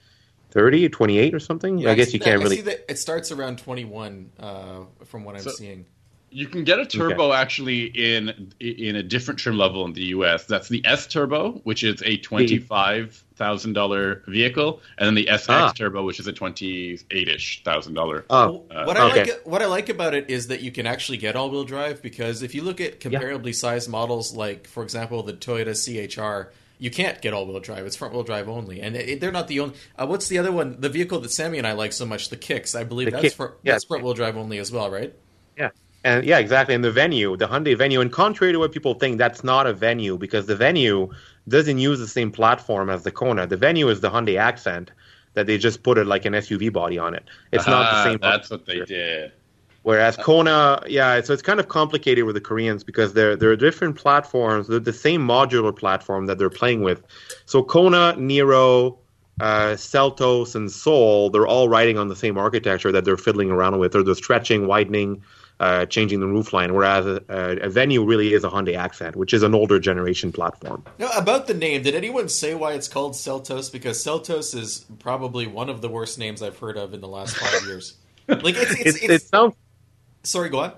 [0.51, 1.87] 30 or 28 or something.
[1.87, 2.57] I guess you see can't that- I really.
[2.57, 5.87] see that it starts around 21 uh, from what I'm So- seeing.
[6.31, 10.45] You can get a turbo actually in in a different trim level in the U.S.
[10.45, 15.27] That's the S Turbo, which is a twenty five thousand dollar vehicle, and then the
[15.27, 15.73] SX Ah.
[15.73, 18.27] Turbo, which is a twenty eight ish thousand dollar.
[18.29, 19.25] Oh, Uh, what I okay.
[19.33, 22.43] like what I like about it is that you can actually get all-wheel drive because
[22.43, 27.21] if you look at comparably sized models like for example the Toyota CHR you can't
[27.23, 30.29] get all-wheel drive it's front-wheel drive only and it, they're not the only uh, what's
[30.29, 32.85] the other one the vehicle that Sammy and I like so much the Kicks I
[32.85, 33.73] believe The that's Kick, for, yeah.
[33.73, 35.15] that's front-wheel drive only as well right
[35.57, 35.71] yeah.
[36.05, 36.75] And yeah, exactly.
[36.75, 39.73] And the venue, the Hyundai venue, and contrary to what people think, that's not a
[39.73, 41.11] venue because the venue
[41.49, 43.47] doesn't use the same platform as the Kona.
[43.47, 44.93] The venue is the Hyundai Accent
[45.35, 47.25] that they just put it like an SUV body on it.
[47.53, 48.19] It's not the Ah, same.
[48.21, 49.33] That's what they did.
[49.83, 53.97] Whereas Kona, yeah, so it's kind of complicated with the Koreans because they're they're different
[53.97, 54.67] platforms.
[54.67, 57.03] They're the same modular platform that they're playing with.
[57.47, 58.99] So Kona, Niro,
[59.41, 63.79] uh, Seltos, and Soul, they're all riding on the same architecture that they're fiddling around
[63.79, 63.95] with.
[63.95, 65.23] Or they're stretching, widening,
[65.61, 66.73] uh, changing the roofline.
[66.73, 70.85] Whereas a, a, Venue really is a Hyundai Accent, which is an older generation platform.
[70.99, 75.47] now about the name did anyone say why it's called Seltos because Seltos is probably
[75.47, 77.97] one of the worst names I've heard of in the last five years
[78.29, 79.55] like it's, it's, It, it's, it sounds
[80.23, 80.73] sorry go on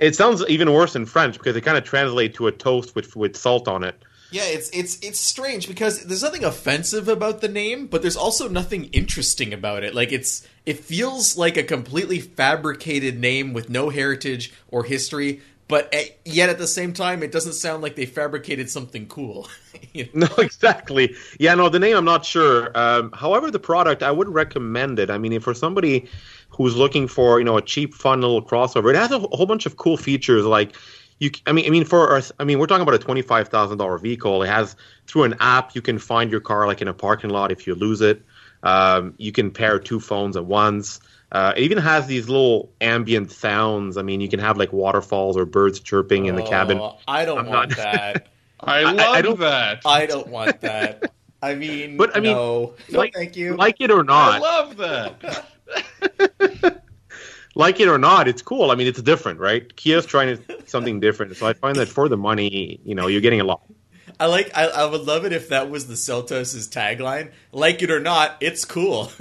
[0.00, 3.14] it sounds even worse in French because it kind of translates to a toast with
[3.16, 4.02] with salt on it.
[4.30, 8.48] Yeah, it's it's it's strange because there's nothing offensive about the name, but there's also
[8.48, 9.94] nothing interesting about it.
[9.94, 15.92] Like it's it feels like a completely fabricated name with no heritage or history, but
[15.92, 19.48] at, yet at the same time, it doesn't sound like they fabricated something cool.
[19.92, 20.28] You know?
[20.36, 21.16] No, exactly.
[21.40, 22.70] Yeah, no, the name I'm not sure.
[22.76, 25.10] Um, however, the product I would recommend it.
[25.10, 26.08] I mean, if for somebody
[26.50, 29.46] who's looking for you know a cheap, fun little crossover, it has a wh- whole
[29.46, 30.44] bunch of cool features.
[30.44, 30.76] Like
[31.20, 33.22] you, c- I mean, I mean for us, I mean, we're talking about a twenty
[33.22, 34.42] five thousand dollar vehicle.
[34.42, 34.74] It has
[35.06, 37.74] through an app you can find your car like in a parking lot if you
[37.76, 38.22] lose it.
[38.64, 41.00] Um, you can pair two phones at once.
[41.32, 43.96] Uh, it even has these little ambient sounds.
[43.96, 46.78] I mean, you can have like waterfalls or birds chirping in the cabin.
[46.78, 48.26] Oh, I don't I'm want not- that.
[48.60, 49.82] I I- love I don't- that.
[49.86, 51.12] I don't want that.
[51.42, 53.56] I mean, But, I mean, no, no, like- thank you.
[53.56, 55.46] Like it or not I not, love that.
[57.54, 58.70] like it or not, it's cool.
[58.70, 59.74] I mean, it's different, right?
[59.76, 63.20] Kia's trying to something different, so I find that for the money, you know, you're
[63.20, 63.62] getting a lot.
[64.18, 64.50] I like.
[64.56, 67.30] I, I would love it if that was the Seltos' tagline.
[67.52, 69.10] Like it or not, it's cool.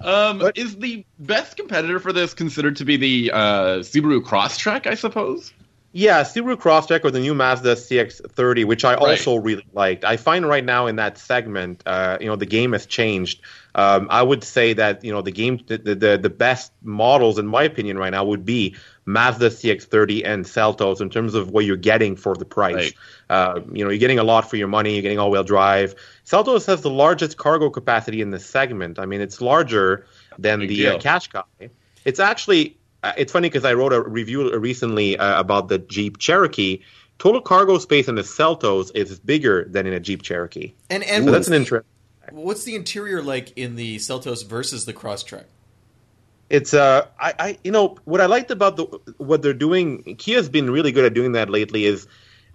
[0.00, 0.56] Um, What?
[0.56, 4.86] is the best competitor for this considered to be the uh, Subaru Crosstrek?
[4.86, 5.52] I suppose.
[5.92, 8.98] Yeah, Subaru Crosstrek or the new Mazda CX-30, which I Right.
[9.00, 10.04] also really liked.
[10.04, 13.40] I find right now in that segment, uh, you know, the game has changed.
[13.74, 17.46] Um, I would say that you know the game, the, the the best models in
[17.46, 18.74] my opinion right now would be
[19.06, 22.74] Mazda CX-30 and Seltos in terms of what you're getting for the price.
[22.74, 22.94] Right.
[23.30, 24.92] Uh, you know, you're getting a lot for your money.
[24.94, 25.94] You're getting all-wheel drive.
[26.26, 28.98] Seltos has the largest cargo capacity in the segment.
[28.98, 30.06] I mean, it's larger
[30.38, 31.70] than Big the uh, Qashqai.
[32.04, 36.80] It's actually it's funny because I wrote a review recently uh, about the Jeep Cherokee.
[37.18, 40.72] Total cargo space in the Seltos is bigger than in a Jeep Cherokee.
[40.88, 41.86] and and So that's an interest.
[42.30, 45.44] what's the interior like in the Seltos versus the Crosstrek?
[46.50, 48.84] It's uh, I, I you know what I liked about the
[49.18, 50.16] what they're doing.
[50.16, 51.84] Kia's been really good at doing that lately.
[51.84, 52.06] Is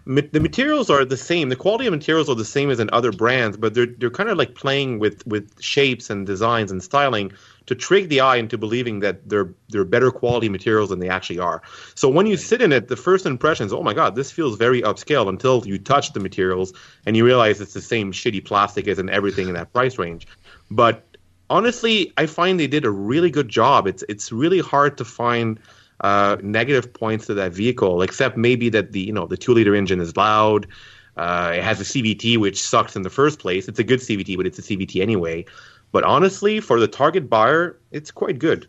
[0.05, 1.49] the materials are the same.
[1.49, 4.29] The quality of materials are the same as in other brands, but they're they're kind
[4.29, 7.31] of like playing with with shapes and designs and styling
[7.67, 11.39] to trick the eye into believing that they're they're better quality materials than they actually
[11.39, 11.61] are.
[11.95, 14.57] So when you sit in it, the first impression is, oh my god, this feels
[14.57, 16.73] very upscale until you touch the materials
[17.05, 20.27] and you realize it's the same shitty plastic as in everything in that price range.
[20.69, 21.05] But
[21.49, 23.87] honestly, I find they did a really good job.
[23.87, 25.59] It's it's really hard to find
[26.03, 29.73] uh, negative points to that vehicle, except maybe that the you know the two liter
[29.73, 30.67] engine is loud.
[31.15, 33.67] Uh, it has a CVT which sucks in the first place.
[33.67, 35.45] It's a good CVT, but it's a CVT anyway.
[35.91, 38.67] But honestly, for the target buyer, it's quite good.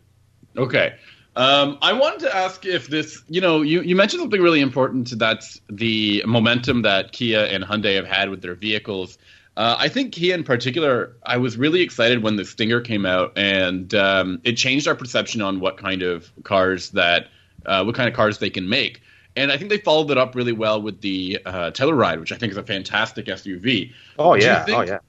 [0.55, 0.95] Okay.
[1.35, 5.17] Um, I wanted to ask if this, you know, you, you mentioned something really important.
[5.19, 9.17] That's the momentum that Kia and Hyundai have had with their vehicles.
[9.57, 13.37] Uh, I think Kia in particular, I was really excited when the Stinger came out,
[13.37, 17.27] and um, it changed our perception on what kind of cars that,
[17.65, 19.01] uh, what kind of cars they can make.
[19.37, 22.37] And I think they followed it up really well with the uh, Telluride, which I
[22.37, 23.93] think is a fantastic SUV.
[24.17, 24.99] Oh yeah, think, oh yeah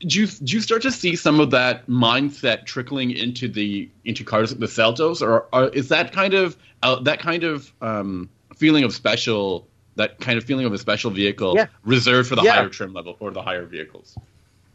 [0.00, 4.24] do you do you start to see some of that mindset trickling into the into
[4.24, 8.28] cars like the Seltos, or, or is that kind of uh, that kind of um,
[8.56, 11.66] feeling of special that kind of feeling of a special vehicle yeah.
[11.84, 12.52] reserved for the yeah.
[12.52, 14.16] higher trim level or the higher vehicles?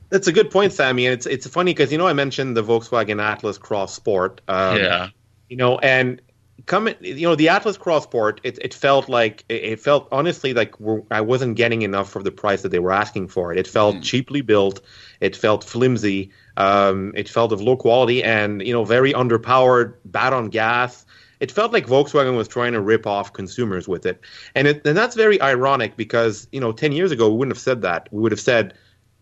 [0.10, 1.06] That's a good point, Sammy.
[1.06, 4.42] And it's it's funny because you know I mentioned the Volkswagen Atlas Cross Sport.
[4.48, 5.10] Um, yeah.
[5.48, 6.22] You know, and
[6.66, 10.76] coming, you know, the Atlas Cross Sport, it, it felt like it felt honestly like
[11.10, 13.58] I wasn't getting enough for the price that they were asking for it.
[13.58, 14.04] It felt mm.
[14.04, 14.82] cheaply built.
[15.20, 16.32] It felt flimsy.
[16.58, 21.06] Um, it felt of low quality and you know very underpowered, bad on gas.
[21.42, 24.22] It felt like Volkswagen was trying to rip off consumers with it,
[24.56, 27.62] and it, and that's very ironic because you know ten years ago we wouldn't have
[27.62, 28.08] said that.
[28.12, 28.76] We would have said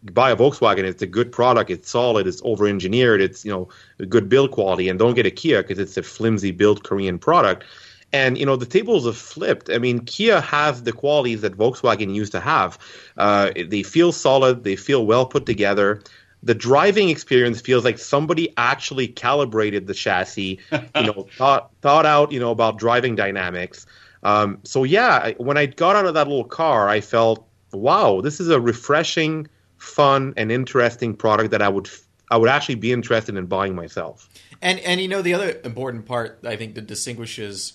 [0.04, 0.84] buy a Volkswagen.
[0.84, 1.70] It's a good product.
[1.70, 2.28] It's solid.
[2.28, 3.22] It's over engineered.
[3.22, 3.70] It's you know
[4.08, 7.64] good build quality, and don't get a Kia because it's a flimsy built Korean product.
[8.12, 9.70] And you know the tables have flipped.
[9.70, 12.78] I mean, Kia has the qualities that Volkswagen used to have.
[13.18, 14.64] Uh, they feel solid.
[14.64, 16.02] They feel well put together.
[16.44, 20.60] The driving experience feels like somebody actually calibrated the chassis.
[20.96, 22.32] You know, thought thought out.
[22.32, 23.86] You know about driving dynamics.
[24.24, 28.40] Um, so yeah, when I got out of that little car, I felt, wow, this
[28.40, 29.48] is a refreshing
[29.78, 31.90] fun and interesting product that I would
[32.32, 34.30] I would actually be interested in buying myself.
[34.62, 37.74] And and you know the other important part I think that distinguishes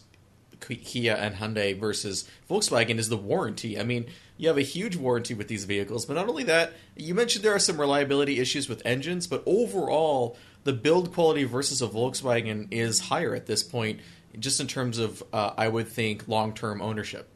[0.60, 3.78] Kia and Hyundai versus Volkswagen is the warranty.
[3.78, 7.14] I mean, you have a huge warranty with these vehicles, but not only that, you
[7.14, 11.86] mentioned there are some reliability issues with engines, but overall the build quality versus a
[11.86, 14.00] Volkswagen is higher at this point,
[14.38, 17.28] just in terms of uh, I would think long term ownership.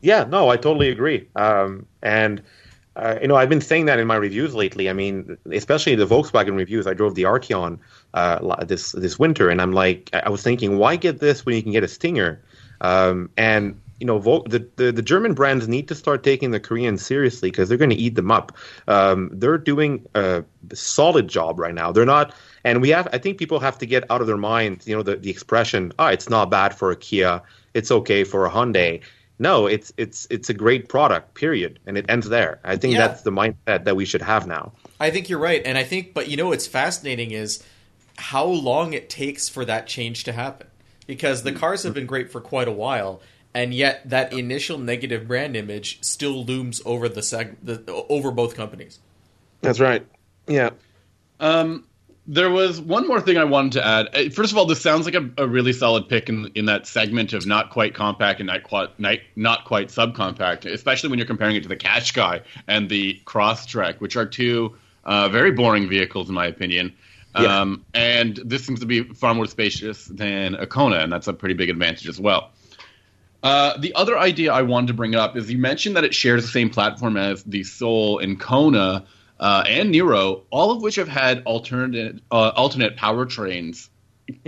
[0.00, 1.28] Yeah, no, I totally agree.
[1.34, 2.42] Um, and
[2.94, 4.88] uh, you know, I've been saying that in my reviews lately.
[4.88, 6.86] I mean, especially the Volkswagen reviews.
[6.86, 7.78] I drove the Arteon
[8.14, 11.62] uh, this this winter, and I'm like, I was thinking, why get this when you
[11.62, 12.42] can get a Stinger?
[12.80, 17.04] Um, and you know, the, the, the German brands need to start taking the Koreans
[17.04, 18.52] seriously because they're going to eat them up.
[18.88, 21.92] Um, they're doing a solid job right now.
[21.92, 23.08] They're not, and we have.
[23.12, 25.92] I think people have to get out of their minds, you know, the the expression,
[25.98, 27.42] "Ah, oh, it's not bad for a Kia,
[27.74, 29.02] it's okay for a Hyundai."
[29.38, 31.34] no, it's it's it's a great product.
[31.34, 32.58] Period, and it ends there.
[32.64, 33.06] I think yeah.
[33.06, 34.72] that's the mindset that we should have now.
[34.98, 37.62] I think you're right, and I think, but you know, what's fascinating is
[38.16, 40.68] how long it takes for that change to happen.
[41.06, 43.20] Because the cars have been great for quite a while,
[43.56, 48.54] and yet that initial negative brand image still looms over the, seg- the over both
[48.54, 48.98] companies.
[49.62, 50.06] That's right.
[50.46, 50.70] Yeah.
[51.40, 51.86] Um,
[52.26, 54.08] there was one more thing I wanted to add.
[54.14, 56.86] Uh, first of all, this sounds like a, a really solid pick in in that
[56.86, 61.26] segment of not quite compact and not quite not, not quite subcompact, especially when you're
[61.26, 66.28] comparing it to the Qashqai and the Crosstrek, which are two uh, very boring vehicles
[66.28, 66.92] in my opinion.
[67.34, 67.60] Yeah.
[67.60, 71.32] Um, and this seems to be far more spacious than a Kona, and that's a
[71.32, 72.50] pretty big advantage as well.
[73.46, 76.42] Uh, the other idea I wanted to bring up is you mentioned that it shares
[76.42, 79.06] the same platform as the Soul and Kona
[79.38, 83.88] uh, and Niro, all of which have had alternate uh, alternate powertrains.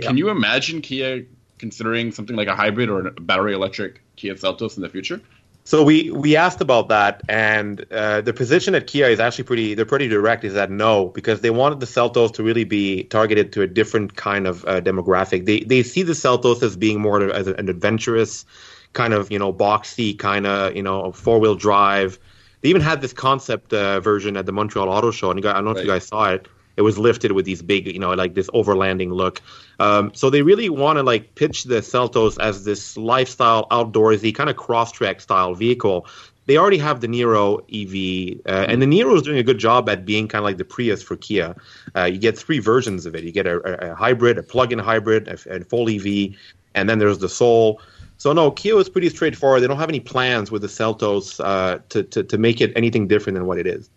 [0.01, 1.25] Can you imagine Kia
[1.57, 5.21] considering something like a hybrid or a battery electric Kia Seltos in the future?
[5.63, 9.75] So we we asked about that, and uh, the position at Kia is actually pretty.
[9.75, 10.43] They're pretty direct.
[10.43, 14.17] Is that no, because they wanted the Seltos to really be targeted to a different
[14.17, 15.45] kind of uh, demographic.
[15.45, 18.43] They they see the Seltos as being more as an adventurous
[18.93, 22.19] kind of you know boxy kind of you know four wheel drive
[22.61, 25.59] they even had this concept uh, version at the Montreal Auto Show, and got, I
[25.59, 25.79] don't know right.
[25.79, 26.47] if you guys saw it.
[26.75, 29.41] It was lifted with these big, you know, like this overlanding look.
[29.79, 34.49] Um, so they really want to like pitch the Seltos as this lifestyle, outdoorsy kind
[34.49, 36.07] of cross track style vehicle.
[36.45, 39.89] They already have the Niro EV, uh, and the Niro is doing a good job
[39.89, 41.55] at being kind of like the Prius for Kia.
[41.95, 43.23] Uh, you get three versions of it.
[43.23, 46.35] You get a, a hybrid, a plug-in hybrid, a, a full EV,
[46.75, 47.81] and then there's the Soul.
[48.19, 49.63] So no, Kia is pretty straightforward.
[49.63, 53.07] They don't have any plans with the Seltos uh, to, to to make it anything
[53.07, 53.89] different than what it is.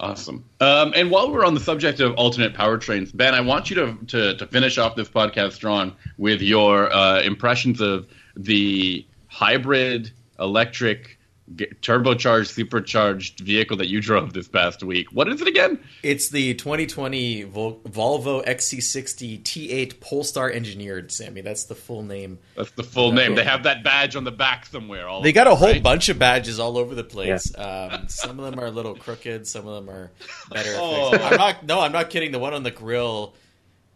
[0.00, 0.44] Awesome.
[0.60, 3.96] Um, and while we're on the subject of alternate powertrains, Ben, I want you to
[4.08, 11.16] to, to finish off this podcast strong with your uh, impressions of the hybrid electric
[11.52, 15.12] turbocharged, supercharged vehicle that you drove this past week.
[15.12, 15.78] What is it again?
[16.02, 21.12] It's the 2020 Vol- Volvo XC60 T8 Polestar engineered.
[21.12, 22.38] Sammy, that's the full name.
[22.56, 23.34] That's the full name.
[23.34, 25.06] They have that badge on the back somewhere.
[25.22, 25.82] they got a whole right?
[25.82, 27.52] bunch of badges all over the place.
[27.54, 27.64] Yeah.
[27.92, 29.46] Um, some of them are a little crooked.
[29.46, 30.10] Some of them are
[30.50, 30.72] better.
[30.76, 31.12] oh.
[31.12, 31.66] I'm not.
[31.66, 32.32] No, I'm not kidding.
[32.32, 33.34] The one on the grill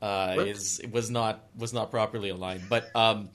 [0.02, 2.68] uh, is was not was not properly aligned.
[2.68, 3.30] But um,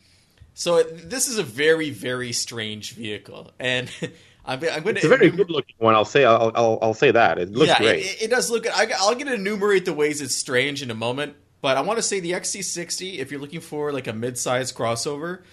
[0.53, 3.89] so this is a very very strange vehicle, and
[4.45, 5.01] I'm, I'm going to.
[5.01, 5.95] It's a very good looking one.
[5.95, 6.25] I'll say.
[6.25, 8.05] I'll, I'll, I'll say that it looks yeah, great.
[8.05, 8.67] It, it does look.
[8.67, 11.35] I, I'll get to enumerate the ways it's strange in a moment.
[11.61, 15.43] But I want to say the XC60, if you're looking for like a mid-size crossover,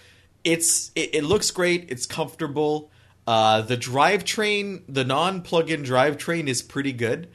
[0.43, 1.89] it's it, it looks great.
[1.89, 2.91] It's comfortable.
[3.25, 7.29] Uh, the drivetrain, the non-plug-in drivetrain, is pretty good.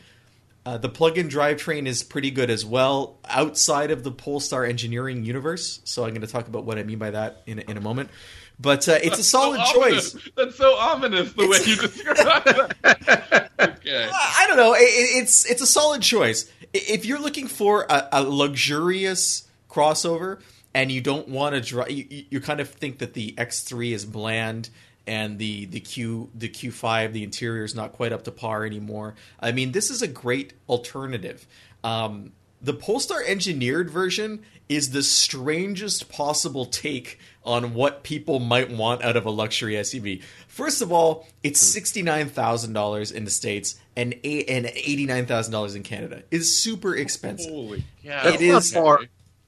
[0.67, 5.79] Uh, the plug-in drivetrain is pretty good as well outside of the Polestar engineering universe.
[5.85, 8.11] So I'm going to talk about what I mean by that in in a moment.
[8.59, 10.17] But uh, it's That's a solid so choice.
[10.37, 13.51] That's so ominous the it's, way you describe it.
[13.61, 14.11] okay.
[14.13, 14.75] I don't know.
[14.75, 16.51] It, it's it's a solid choice.
[16.75, 20.41] If you're looking for a, a luxurious crossover
[20.75, 24.05] and you don't want to drive, you, you kind of think that the X3 is
[24.05, 24.71] bland
[25.07, 29.15] and the the Q the Q5 the interior is not quite up to par anymore.
[29.41, 31.47] I mean, this is a great alternative.
[31.85, 32.33] Um,
[32.63, 39.17] the Polestar engineered version is the strangest possible take on what people might want out
[39.17, 40.23] of a luxury SUV.
[40.49, 45.07] First of all, it's sixty nine thousand dollars in the states and eight, and eighty
[45.07, 46.23] nine thousand dollars in Canada.
[46.31, 47.53] It's super expensive.
[47.53, 48.25] Holy cow!
[48.25, 49.01] That's it not is, far.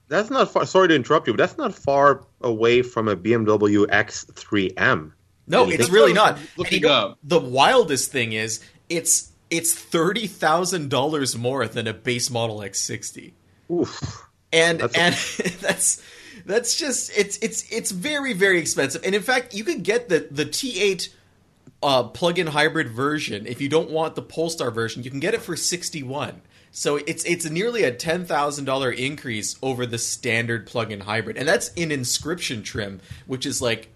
[0.07, 0.65] That's not far.
[0.65, 5.11] Sorry to interrupt you, but that's not far away from a BMW X3M.
[5.49, 6.39] No, it's really not.
[6.57, 12.29] Looking up, the wildest thing is it's it's thirty thousand dollars more than a base
[12.29, 13.33] model X60.
[13.71, 14.25] Oof.
[14.53, 16.01] And that's and a- that's
[16.45, 19.03] that's just it's it's it's very very expensive.
[19.03, 21.09] And in fact, you could get the the T8
[21.81, 25.03] uh, plug-in hybrid version if you don't want the Polestar version.
[25.03, 26.41] You can get it for sixty one.
[26.71, 31.47] So it's it's nearly a ten thousand dollar increase over the standard plug-in hybrid, and
[31.47, 33.89] that's in inscription trim, which is like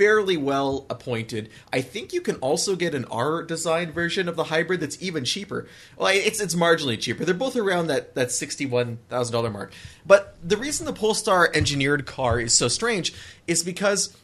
[0.00, 1.50] fairly well appointed.
[1.70, 5.26] I think you can also get an R design version of the hybrid that's even
[5.26, 5.68] cheaper.
[5.98, 7.26] Well, it's it's marginally cheaper.
[7.26, 9.74] They're both around that that sixty one thousand dollar mark.
[10.06, 13.12] But the reason the Polestar engineered car is so strange
[13.46, 14.16] is because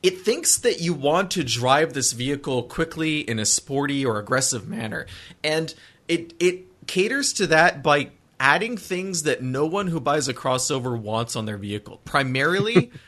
[0.00, 4.68] it thinks that you want to drive this vehicle quickly in a sporty or aggressive
[4.68, 5.06] manner,
[5.42, 5.74] and
[6.06, 10.96] it it caters to that by adding things that no one who buys a crossover
[10.96, 12.00] wants on their vehicle.
[12.04, 12.92] Primarily.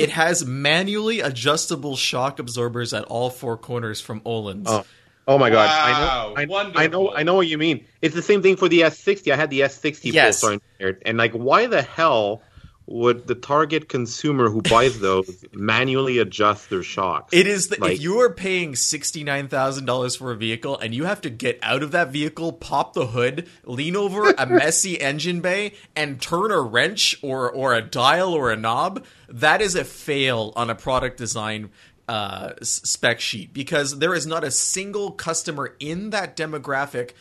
[0.00, 4.64] It has manually adjustable shock absorbers at all four corners from Öhlins.
[4.66, 4.84] Oh.
[5.28, 5.66] Oh my god!
[5.66, 7.86] Wow, I know, I, I, know, I know what you mean.
[8.02, 9.32] It's the same thing for the S60.
[9.32, 10.40] I had the S60 yes.
[10.40, 12.42] Polestar and like, why the hell
[12.90, 17.32] would the target consumer who buys those manually adjust their shocks?
[17.32, 20.78] It is the, like, if you are paying sixty nine thousand dollars for a vehicle
[20.78, 24.46] and you have to get out of that vehicle, pop the hood, lean over a
[24.50, 29.62] messy engine bay, and turn a wrench or or a dial or a knob, that
[29.62, 31.70] is a fail on a product design
[32.10, 37.12] uh, spec sheet because there is not a single customer in that demographic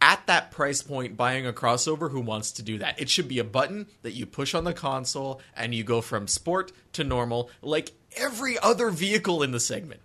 [0.00, 3.00] at that price point buying a crossover who wants to do that.
[3.00, 6.28] It should be a button that you push on the console and you go from
[6.28, 10.00] sport to normal like every other vehicle in the segment.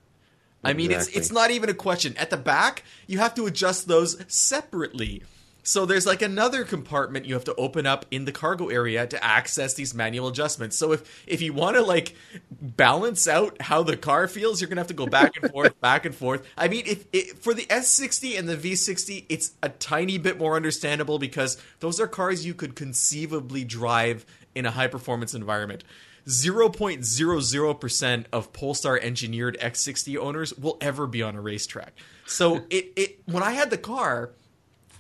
[0.64, 2.16] I mean, it's it's not even a question.
[2.18, 5.24] At the back, you have to adjust those separately.
[5.64, 9.24] So there's like another compartment you have to open up in the cargo area to
[9.24, 10.78] access these manual adjustments.
[10.78, 12.16] So if if you want to like
[12.49, 16.05] balance out how the car feels, you're gonna have to go back and forth, back
[16.05, 16.47] and forth.
[16.57, 21.20] I mean, if for the S60 and the V60, it's a tiny bit more understandable
[21.20, 25.84] because those are cars you could conceivably drive in a high performance environment.
[26.28, 31.93] 0.00% of Polestar engineered X60 owners will ever be on a racetrack.
[32.26, 34.32] So it it when I had the car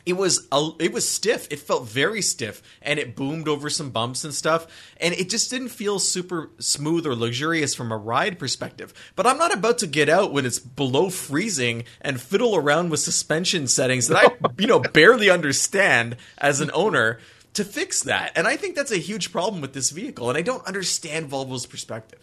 [0.05, 1.47] it was a, it was stiff.
[1.51, 5.49] It felt very stiff, and it boomed over some bumps and stuff, and it just
[5.49, 8.93] didn't feel super smooth or luxurious from a ride perspective.
[9.15, 12.99] But I'm not about to get out when it's below freezing and fiddle around with
[12.99, 17.19] suspension settings that I you know barely understand as an owner
[17.53, 18.31] to fix that.
[18.35, 21.65] And I think that's a huge problem with this vehicle, and I don't understand Volvo's
[21.65, 22.19] perspective.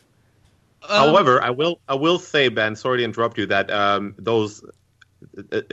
[0.83, 4.65] Um, However, I will I will say, Ben, sorry to interrupt you, that um, those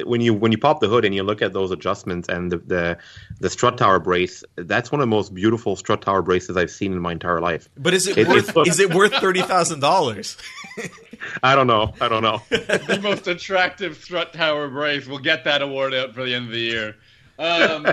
[0.05, 2.57] when you when you pop the hood and you look at those adjustments and the,
[2.57, 2.97] the,
[3.39, 6.93] the strut tower brace, that's one of the most beautiful strut tower braces I've seen
[6.93, 7.69] in my entire life.
[7.77, 10.37] But is it, it worth is it worth thirty thousand dollars?
[11.43, 11.93] I don't know.
[12.01, 12.41] I don't know.
[12.49, 15.07] the most attractive strut tower brace.
[15.07, 16.95] We'll get that award out for the end of the year.
[17.37, 17.87] Um,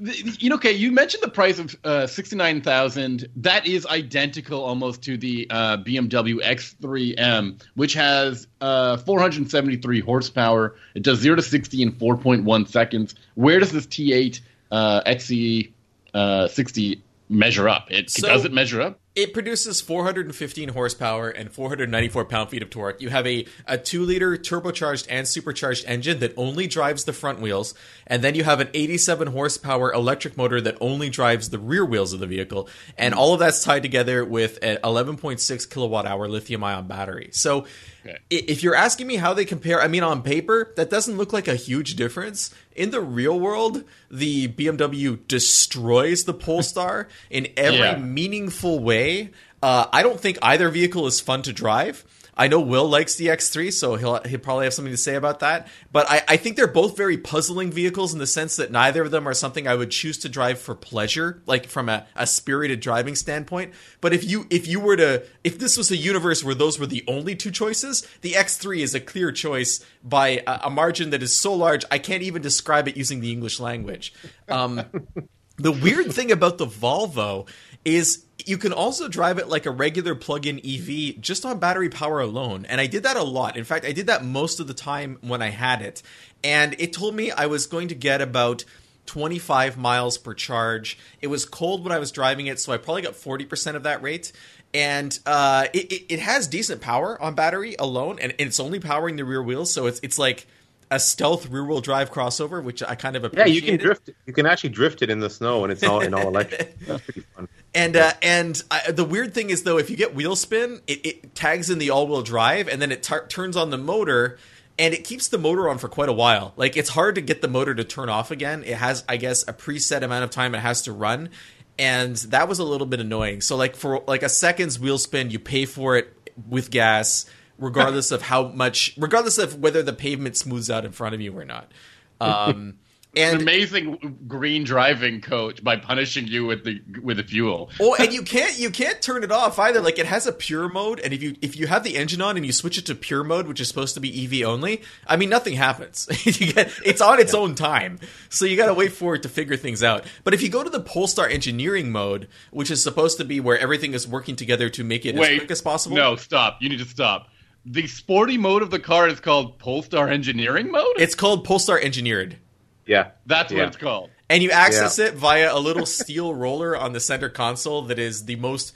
[0.00, 3.28] you know, okay, you mentioned the price of uh, sixty nine thousand.
[3.36, 9.76] That is identical almost to the uh, BMW X3M, which has uh, four hundred seventy
[9.76, 10.76] three horsepower.
[10.94, 13.14] It does zero to sixty in four point one seconds.
[13.34, 15.72] Where does this T8 uh, XE
[16.14, 17.90] uh, sixty measure up?
[17.90, 19.00] It so, does it measure up?
[19.14, 23.00] It produces 415 horsepower and 494 pound feet of torque.
[23.00, 27.40] You have a, a 2 liter turbocharged and supercharged engine that only drives the front
[27.40, 27.74] wheels.
[28.08, 32.12] And then you have an 87 horsepower electric motor that only drives the rear wheels
[32.12, 32.68] of the vehicle.
[32.98, 37.28] And all of that's tied together with an 11.6 kilowatt hour lithium ion battery.
[37.30, 37.66] So
[38.04, 38.18] Okay.
[38.28, 41.48] if you're asking me how they compare, I mean, on paper, that doesn't look like
[41.48, 42.52] a huge difference.
[42.76, 47.96] In the real world, the BMW destroys the Polestar in every Yeah.
[47.96, 49.30] meaningful way.
[49.62, 52.04] Uh, I don't think either vehicle is fun to drive.
[52.36, 55.40] I know Will likes the X3, so he'll he'll probably have something to say about
[55.40, 55.68] that.
[55.92, 59.10] But I, I think they're both very puzzling vehicles in the sense that neither of
[59.10, 62.80] them are something I would choose to drive for pleasure, like from a, a spirited
[62.80, 63.72] driving standpoint.
[64.00, 66.86] But if you if you were to if this was a universe where those were
[66.86, 71.22] the only two choices, the X3 is a clear choice by a, a margin that
[71.22, 74.12] is so large I can't even describe it using the English language.
[74.48, 74.82] Um,
[75.56, 77.48] the weird thing about the Volvo
[77.84, 82.20] is you can also drive it like a regular plug-in EV just on battery power
[82.20, 82.66] alone.
[82.68, 83.56] And I did that a lot.
[83.56, 86.02] In fact, I did that most of the time when I had it.
[86.42, 88.64] And it told me I was going to get about
[89.06, 90.98] 25 miles per charge.
[91.20, 94.02] It was cold when I was driving it, so I probably got 40% of that
[94.02, 94.32] rate.
[94.72, 98.80] And uh, it, it, it has decent power on battery alone, and, and it's only
[98.80, 100.48] powering the rear wheels, so it's it's like
[100.90, 104.10] a stealth rear wheel drive crossover, which I kind of Yeah, you can drift.
[104.26, 106.76] You can actually drift it in the snow, and it's all in all electric.
[106.86, 107.48] That's pretty fun.
[107.74, 111.04] And uh, and I, the weird thing is though, if you get wheel spin, it,
[111.04, 114.38] it tags in the all wheel drive, and then it tar- turns on the motor,
[114.78, 116.52] and it keeps the motor on for quite a while.
[116.56, 118.62] Like it's hard to get the motor to turn off again.
[118.64, 121.30] It has, I guess, a preset amount of time it has to run,
[121.76, 123.40] and that was a little bit annoying.
[123.40, 126.12] So like for like a second's wheel spin, you pay for it
[126.48, 127.26] with gas,
[127.58, 131.36] regardless of how much, regardless of whether the pavement smooths out in front of you
[131.36, 131.70] or not.
[132.20, 132.78] Um,
[133.16, 137.70] An and amazing green driving coach by punishing you with the with the fuel.
[137.80, 139.80] Oh, and you can't you can't turn it off either.
[139.80, 142.36] Like it has a pure mode, and if you if you have the engine on
[142.36, 145.16] and you switch it to pure mode, which is supposed to be EV only, I
[145.16, 146.08] mean nothing happens.
[146.24, 147.98] you get it's on its own time,
[148.28, 150.04] so you got to wait for it to figure things out.
[150.24, 153.58] But if you go to the Polestar engineering mode, which is supposed to be where
[153.58, 156.60] everything is working together to make it as quick as possible, No, stop.
[156.60, 157.28] You need to stop.
[157.66, 160.96] The sporty mode of the car is called Polestar Engineering Mode.
[160.98, 162.38] it's called Polestar engineered.
[162.86, 163.58] Yeah, That's yeah.
[163.60, 164.10] what it's called.
[164.28, 168.24] and you access it via a little steel roller on the center console that is
[168.26, 168.74] the most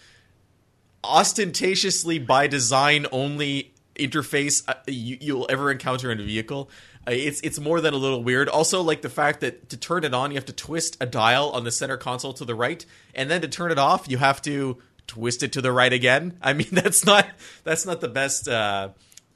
[1.05, 6.71] ostentatiously by design only interface uh, you, you'll ever encounter in a vehicle.
[7.07, 8.49] Uh, it's it's more than a little weird.
[8.49, 11.51] Also, like the fact that to turn it on, you have to twist a dial
[11.51, 12.85] on the center console to the right,
[13.15, 16.37] and then to turn it off, you have to twist it to the right again.
[16.43, 17.27] I mean, that's not
[17.65, 18.49] that's not the best.
[18.49, 18.91] Uh,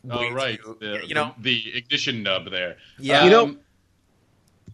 [0.04, 0.58] way Oh, to- right.
[0.80, 2.76] The, you know, the, the ignition nub there.
[2.98, 3.24] Yeah.
[3.24, 3.58] You know, Um,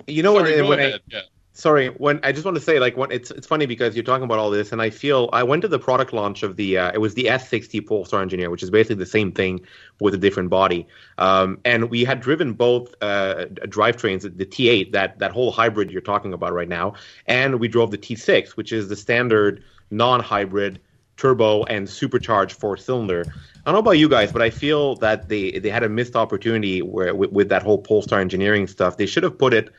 [0.06, 0.98] You know sorry, when, when I.
[1.08, 1.20] Yeah.
[1.52, 4.24] sorry when I just want to say like when it's it's funny because you're talking
[4.24, 6.92] about all this and I feel I went to the product launch of the uh,
[6.94, 9.60] it was the S60 Polestar Engineer which is basically the same thing
[10.00, 10.86] with a different body
[11.18, 16.00] um, and we had driven both uh, drivetrains the T8 that that whole hybrid you're
[16.00, 16.94] talking about right now
[17.26, 20.80] and we drove the T6 which is the standard non-hybrid
[21.18, 23.24] turbo and supercharged four cylinder.
[23.26, 26.16] I don't know about you guys, but I feel that they they had a missed
[26.16, 28.96] opportunity where with, with that whole Polestar engineering stuff.
[28.96, 29.70] They should have put it.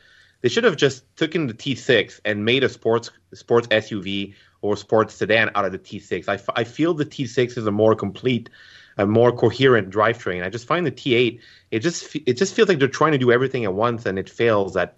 [0.41, 5.15] They should have just taken the T6 and made a sports sports SUV or sports
[5.15, 6.27] sedan out of the T6.
[6.27, 8.49] I, f- I feel the T6 is a more complete,
[8.97, 10.43] a more coherent drivetrain.
[10.43, 11.39] I just find the T8
[11.71, 14.29] it just it just feels like they're trying to do everything at once and it
[14.29, 14.97] fails at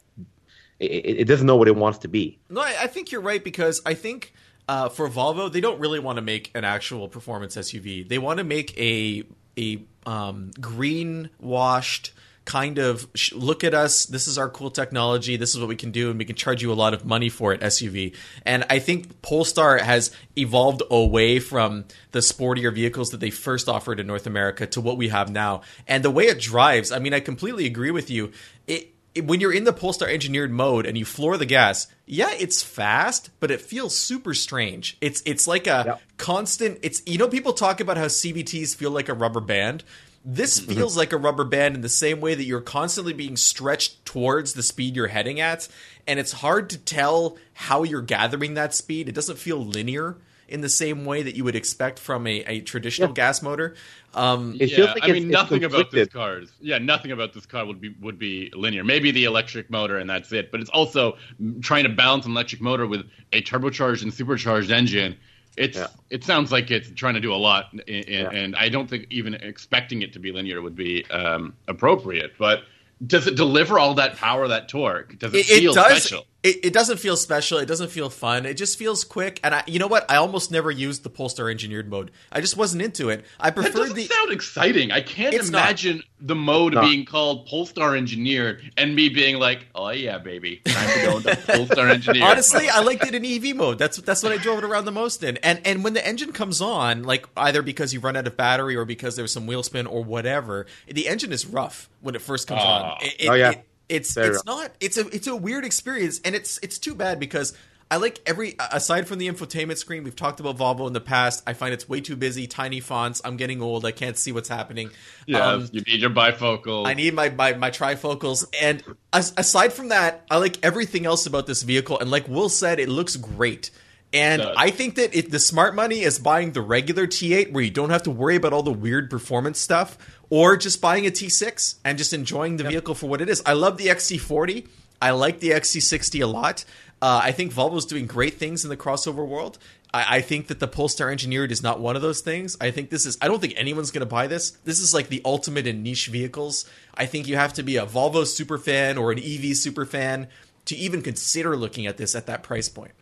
[0.80, 2.40] it, it doesn't know what it wants to be.
[2.50, 4.34] No, I, I think you're right because I think
[4.68, 8.08] uh, for Volvo they don't really want to make an actual performance SUV.
[8.08, 9.24] They want to make a
[9.58, 12.14] a um, green washed
[12.46, 14.06] kind of sh- look at us.
[14.06, 15.38] This is our cool technology.
[15.38, 17.30] This is what we can do, and we can charge you a lot of money
[17.30, 17.62] for it.
[17.62, 18.16] SUV,
[18.46, 24.00] and I think Polestar has evolved away from the sportier vehicles that they first offered
[24.00, 25.62] in North America to what we have now.
[25.88, 28.32] And the way it drives, I mean, I completely agree with you.
[28.68, 28.94] It
[29.26, 33.30] when you're in the Polestar engineered mode and you floor the gas, yeah, it's fast,
[33.42, 34.98] but it feels super strange.
[35.02, 36.02] It's it's like a Yep.
[36.18, 36.80] constant.
[36.82, 39.84] It's you know people talk about how CVTs feel like a rubber band.
[40.24, 40.74] This Mm-hmm.
[40.74, 44.54] feels like a rubber band in the same way that you're constantly being stretched towards
[44.54, 45.68] the speed you're heading at,
[46.06, 49.10] and it's hard to tell how you're gathering that speed.
[49.10, 50.18] It doesn't feel linear
[50.48, 53.14] in the same way that you would expect from a, a traditional Yeah.
[53.16, 53.74] got motor.
[54.14, 56.40] Um, It yeah, feels like I mean, it's nothing about this car.
[56.40, 58.84] is- Yeah, nothing about this car would be would be linear.
[58.84, 60.52] Maybe the electric motor, and that's it.
[60.52, 61.18] But it's also
[61.62, 65.16] trying to balance an electric motor with a turbocharged and supercharged engine.
[65.58, 65.88] It's Yeah.
[66.10, 68.30] it sounds like it's trying to do a lot, and, Yeah.
[68.32, 72.34] and I don't think even expecting it to be linear would be um, appropriate.
[72.38, 72.64] But
[73.06, 75.18] does it deliver all that power, that torque?
[75.20, 76.26] Does it, it, it feel does special?
[76.44, 77.60] It, it doesn't feel special.
[77.60, 78.46] It doesn't feel fun.
[78.48, 79.40] It just feels quick.
[79.44, 80.10] And I, you know what?
[80.10, 82.10] I almost never used the Polestar engineered mode.
[82.32, 83.26] I just wasn't into it.
[83.40, 84.06] I That preferred doesn't the.
[84.08, 84.92] sound exciting.
[84.92, 85.60] I can't It's not.
[85.66, 86.82] imagine the mode No.
[86.82, 91.36] being called Polestar Engineered and me being like, "Oh yeah, baby, time to go into
[91.48, 93.78] Polestar Engineered." Honestly, I liked it in EV mode.
[93.80, 95.38] That's that's what I drove it around the most in.
[95.38, 98.76] And and when the engine comes on, like either because you run out of battery
[98.76, 102.48] or because there's some wheel spin or whatever, the engine is rough when it first
[102.48, 102.96] comes Ah.
[102.96, 102.98] on.
[103.06, 103.52] It- it- Oh, yeah.
[103.52, 106.96] it- it's Very it's not it's a it's a weird experience and it's it's too
[106.96, 107.54] bad because
[107.92, 110.06] I like every aside from the infotainment screen.
[110.06, 111.44] We've talked about Volvo in the past.
[111.46, 113.22] I find it's way too busy, tiny fonts.
[113.26, 113.86] I'm getting old.
[113.86, 114.92] I can't see what's happening.
[115.28, 116.88] yes, Um, you need your bifocal.
[116.88, 118.82] I need my, my my trifocals, and
[119.12, 122.00] as, aside from that, I like everything else about this vehicle.
[122.00, 123.72] And like Will said, it looks great.
[124.14, 124.42] And.
[124.42, 127.92] I think that if the smart money is buying the regular T8, where you don't
[127.92, 129.98] have to worry about all the weird performance stuff,
[130.32, 133.44] or just buying a T6 and just enjoying the vehicle for what it is.
[133.46, 134.66] I love the XC40.
[135.02, 136.64] I like the XC60 a lot.
[137.02, 139.60] Uh, I think Volvo's doing great things in the crossover world.
[139.94, 142.56] I, I think that the Polestar Engineered is not one of those things.
[142.62, 143.18] I think this is.
[143.22, 144.52] I don't think anyone's going to buy this.
[144.64, 146.70] This is like the ultimate in niche vehicles.
[146.96, 150.28] I think you have to be a Volvo super fan or an EV super fan
[150.66, 152.94] to even consider looking at this at that price point.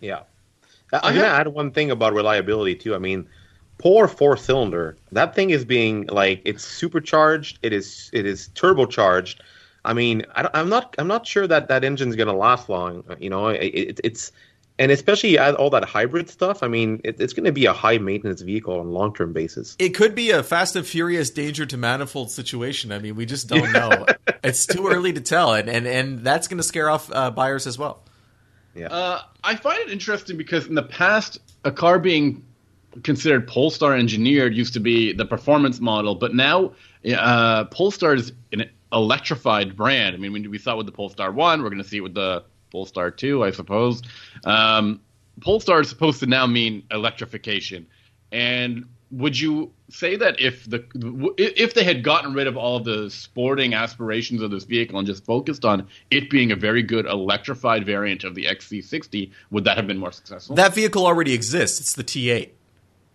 [0.00, 0.22] Yeah.
[0.92, 2.94] I'm gonna add one thing about reliability too.
[2.94, 3.28] I mean,
[3.80, 4.96] poor four cylinder.
[5.12, 7.58] That thing is being like it's supercharged.
[7.62, 9.36] It is it is turbocharged.
[9.84, 13.04] I mean, I, don't- I'm not I'm not sure that that engine's gonna last long.
[13.18, 14.32] You know, it, it, it's
[14.78, 16.62] and especially add all that hybrid stuff.
[16.62, 19.76] I mean, it, it's gonna be a high maintenance vehicle on a long term basis.
[19.78, 22.92] It could be a Fast and Furious danger to manifold situation.
[22.92, 24.04] I mean, we just don't know.
[24.44, 27.66] it's too early to tell, and and, and that's going to scare off uh, buyers
[27.66, 28.02] as well.
[28.74, 28.86] Yeah.
[28.86, 32.44] Uh, I find it interesting because in the past, a car being
[33.02, 36.72] considered Polestar engineered used to be the performance model, but now
[37.16, 40.14] uh, Polestar is an electrified brand.
[40.14, 42.02] I mean, we, we saw it with the Polestar 1, we're going to see it
[42.02, 44.02] with the Polestar 2, I suppose.
[44.44, 45.00] Um,
[45.40, 47.86] Polestar is supposed to now mean electrification.
[48.32, 50.84] And would you say that if the
[51.36, 55.06] if they had gotten rid of all of the sporting aspirations of this vehicle and
[55.06, 59.76] just focused on it being a very good electrified variant of the XC60, would that
[59.76, 60.54] have been more successful?
[60.54, 61.80] That vehicle already exists.
[61.80, 62.50] It's the T8.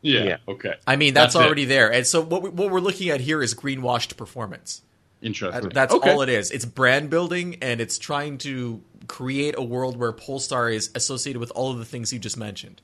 [0.06, 0.38] Yeah, Yeah.
[0.48, 0.74] Okay.
[0.88, 1.48] I mean, that's, That's it.
[1.48, 1.92] already there.
[1.92, 4.82] And so what we, what we're looking at here is greenwashed performance.
[5.22, 5.70] Interesting.
[5.70, 6.12] That's okay.
[6.12, 6.52] all it is.
[6.52, 11.52] It's brand building, and it's trying to create a world where Polestar is associated with
[11.52, 12.82] all of the things you just mentioned.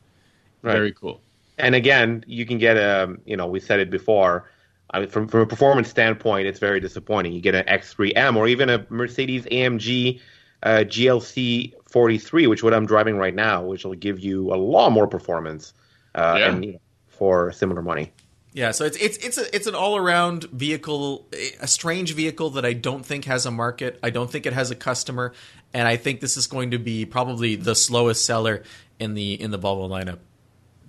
[0.63, 0.73] Right.
[0.73, 1.19] Very cool.
[1.57, 4.49] and again, you can get a, you know, we said it before.
[4.93, 7.33] I mean, from from a performance standpoint, it's very disappointing.
[7.33, 10.19] You get an X3M or even a Mercedes AMG
[10.63, 14.57] uh, GLC 43, which is what I'm driving right now, which will give you a
[14.57, 15.73] lot more performance,
[16.15, 16.49] uh, Yeah.
[16.51, 16.79] and you know,
[17.21, 18.11] for similar money.
[18.51, 21.27] Yeah, so it's it's it's a, it's an all around vehicle,
[21.59, 23.99] a strange vehicle that I don't think has a market.
[24.01, 25.31] I don't think it has a customer,
[25.71, 28.63] and I think this is going to be probably the slowest seller
[28.99, 30.17] in the in the Volvo lineup.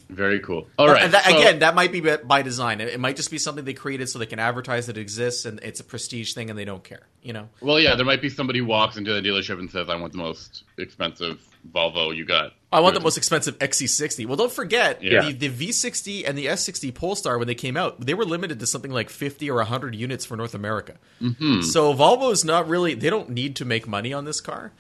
[0.09, 0.67] Very cool.
[0.79, 1.03] All right.
[1.03, 2.81] And that, so- again, that might be by design.
[2.81, 5.45] It, it might just be something they created so they can advertise that it exists
[5.45, 7.07] and it's a prestige thing, and they don't care.
[7.23, 7.51] You know.
[7.61, 10.13] well, yeah, there might be somebody who walks into the dealership and says, "I want
[10.13, 14.27] the most expensive Volvo you got." I want the most expensive XC60.
[14.27, 15.23] Well, don't forget Yeah.
[15.31, 18.67] the, the V60 and the S60 Polestar when they came out, they were limited to
[18.67, 20.95] something like 50 or 100 units for North America.
[21.21, 21.61] Mm-hmm.
[21.63, 24.73] So Volvo's not really they don't need to make money on this car.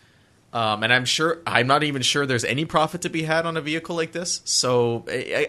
[0.53, 3.57] Um, and I'm sure I'm not even sure there's any profit to be had on
[3.57, 4.43] a vehicle like this.
[4.45, 5.05] So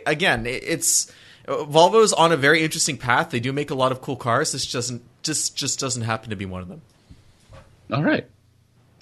[0.05, 1.11] again, it's
[1.47, 3.29] Volvo's on a very interesting path.
[3.29, 4.51] They do make a lot of cool cars.
[4.53, 6.81] This doesn't just just doesn't happen to be one of them.
[7.91, 8.25] All right.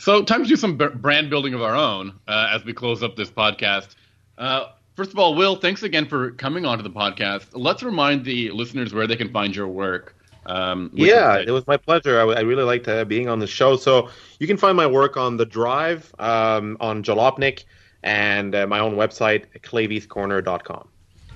[0.02, 3.16] So, time to do some brand building of our own uh, as we close up
[3.16, 3.90] this podcast.
[4.36, 7.50] Uh, first of all, Will, thanks again for coming onto the podcast.
[7.54, 10.16] Let's remind the listeners where they can find your work.
[10.48, 12.20] Um, Yeah, it was my pleasure.
[12.20, 13.76] I, I really liked uh, being on the show.
[13.76, 17.66] So you can find my work on the Drive, um, on Jalopnik,
[18.02, 20.88] and uh, my own website, clavyscorner.com.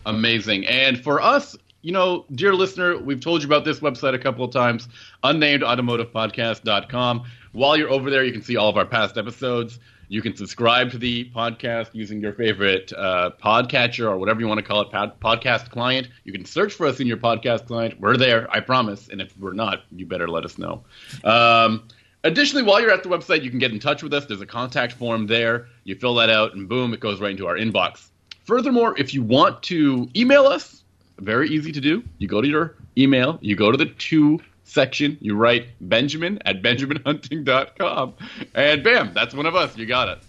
[0.07, 0.65] Amazing.
[0.65, 1.55] And for us,
[1.85, 4.87] you know, dear listener, we've told you about this website a couple of times,
[5.23, 7.23] unnamedautomotivepodcast.com.
[7.51, 9.77] While you're over there, you can see all of our past episodes.
[10.07, 14.57] You can subscribe to the podcast using your favorite uh, podcatcher or whatever you want
[14.57, 16.09] to call it, pod- podcast client.
[16.23, 17.99] You can search for us in your podcast client.
[17.99, 19.09] We're there, I promise.
[19.09, 20.83] And if we're not, you better let us know.
[21.23, 21.87] Um,
[22.23, 24.25] Additionally, while you're at the website, you can get in touch with us.
[24.25, 25.67] There's a contact form there.
[25.83, 28.07] You fill that out, and boom, it goes right into our inbox.
[28.45, 30.84] Furthermore, if you want to email us,
[31.19, 32.03] very easy to do.
[32.17, 36.61] You go to your email, you go to the to section, you write Benjamin at
[36.61, 38.13] benjaminhunting.com,
[38.53, 39.77] and bam, that's one of us.
[39.77, 40.19] You got it.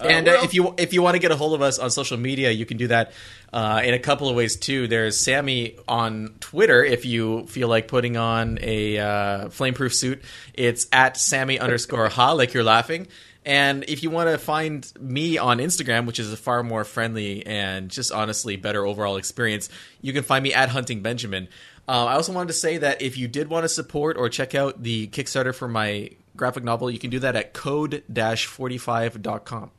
[0.00, 1.90] Uh, and uh, if you if you want to get a hold of us on
[1.90, 3.12] social media, you can do that
[3.52, 4.86] uh, in a couple of ways too.
[4.88, 6.82] There's Sammy on Twitter.
[6.82, 10.22] If you feel like putting on a uh, flameproof suit,
[10.54, 13.08] it's at Sammy underscore ha, like you're laughing.
[13.44, 17.46] And if you want to find me on Instagram, which is a far more friendly
[17.46, 19.70] and just honestly better overall experience,
[20.02, 21.48] you can find me at Hunting Benjamin.
[21.88, 24.54] Uh, I also wanted to say that if you did want to support or check
[24.54, 29.70] out the Kickstarter for my graphic novel, you can do that at code-45.com.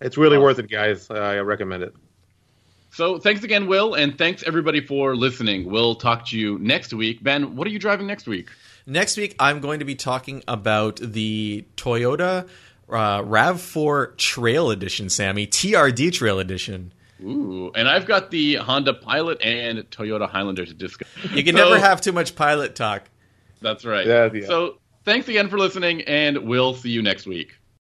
[0.00, 1.10] It's really worth it, guys.
[1.10, 1.94] Uh, I recommend it.
[2.90, 5.68] So thanks again, Will, and thanks everybody for listening.
[5.68, 7.24] We'll talk to you next week.
[7.24, 8.50] Ben, what are you driving next week?
[8.86, 12.46] Next week, I'm going to be talking about the Toyota
[12.88, 15.46] uh, RAV4 Trail Edition, Sammy.
[15.46, 16.92] TRD Trail Edition.
[17.22, 21.08] Ooh, and I've got the Honda Pilot and Toyota Highlander to discuss.
[21.32, 23.08] You can so, never have too much pilot talk.
[23.62, 24.06] That's right.
[24.06, 24.46] Yeah, yeah.
[24.46, 27.56] So thanks again for listening, and we'll see you next week.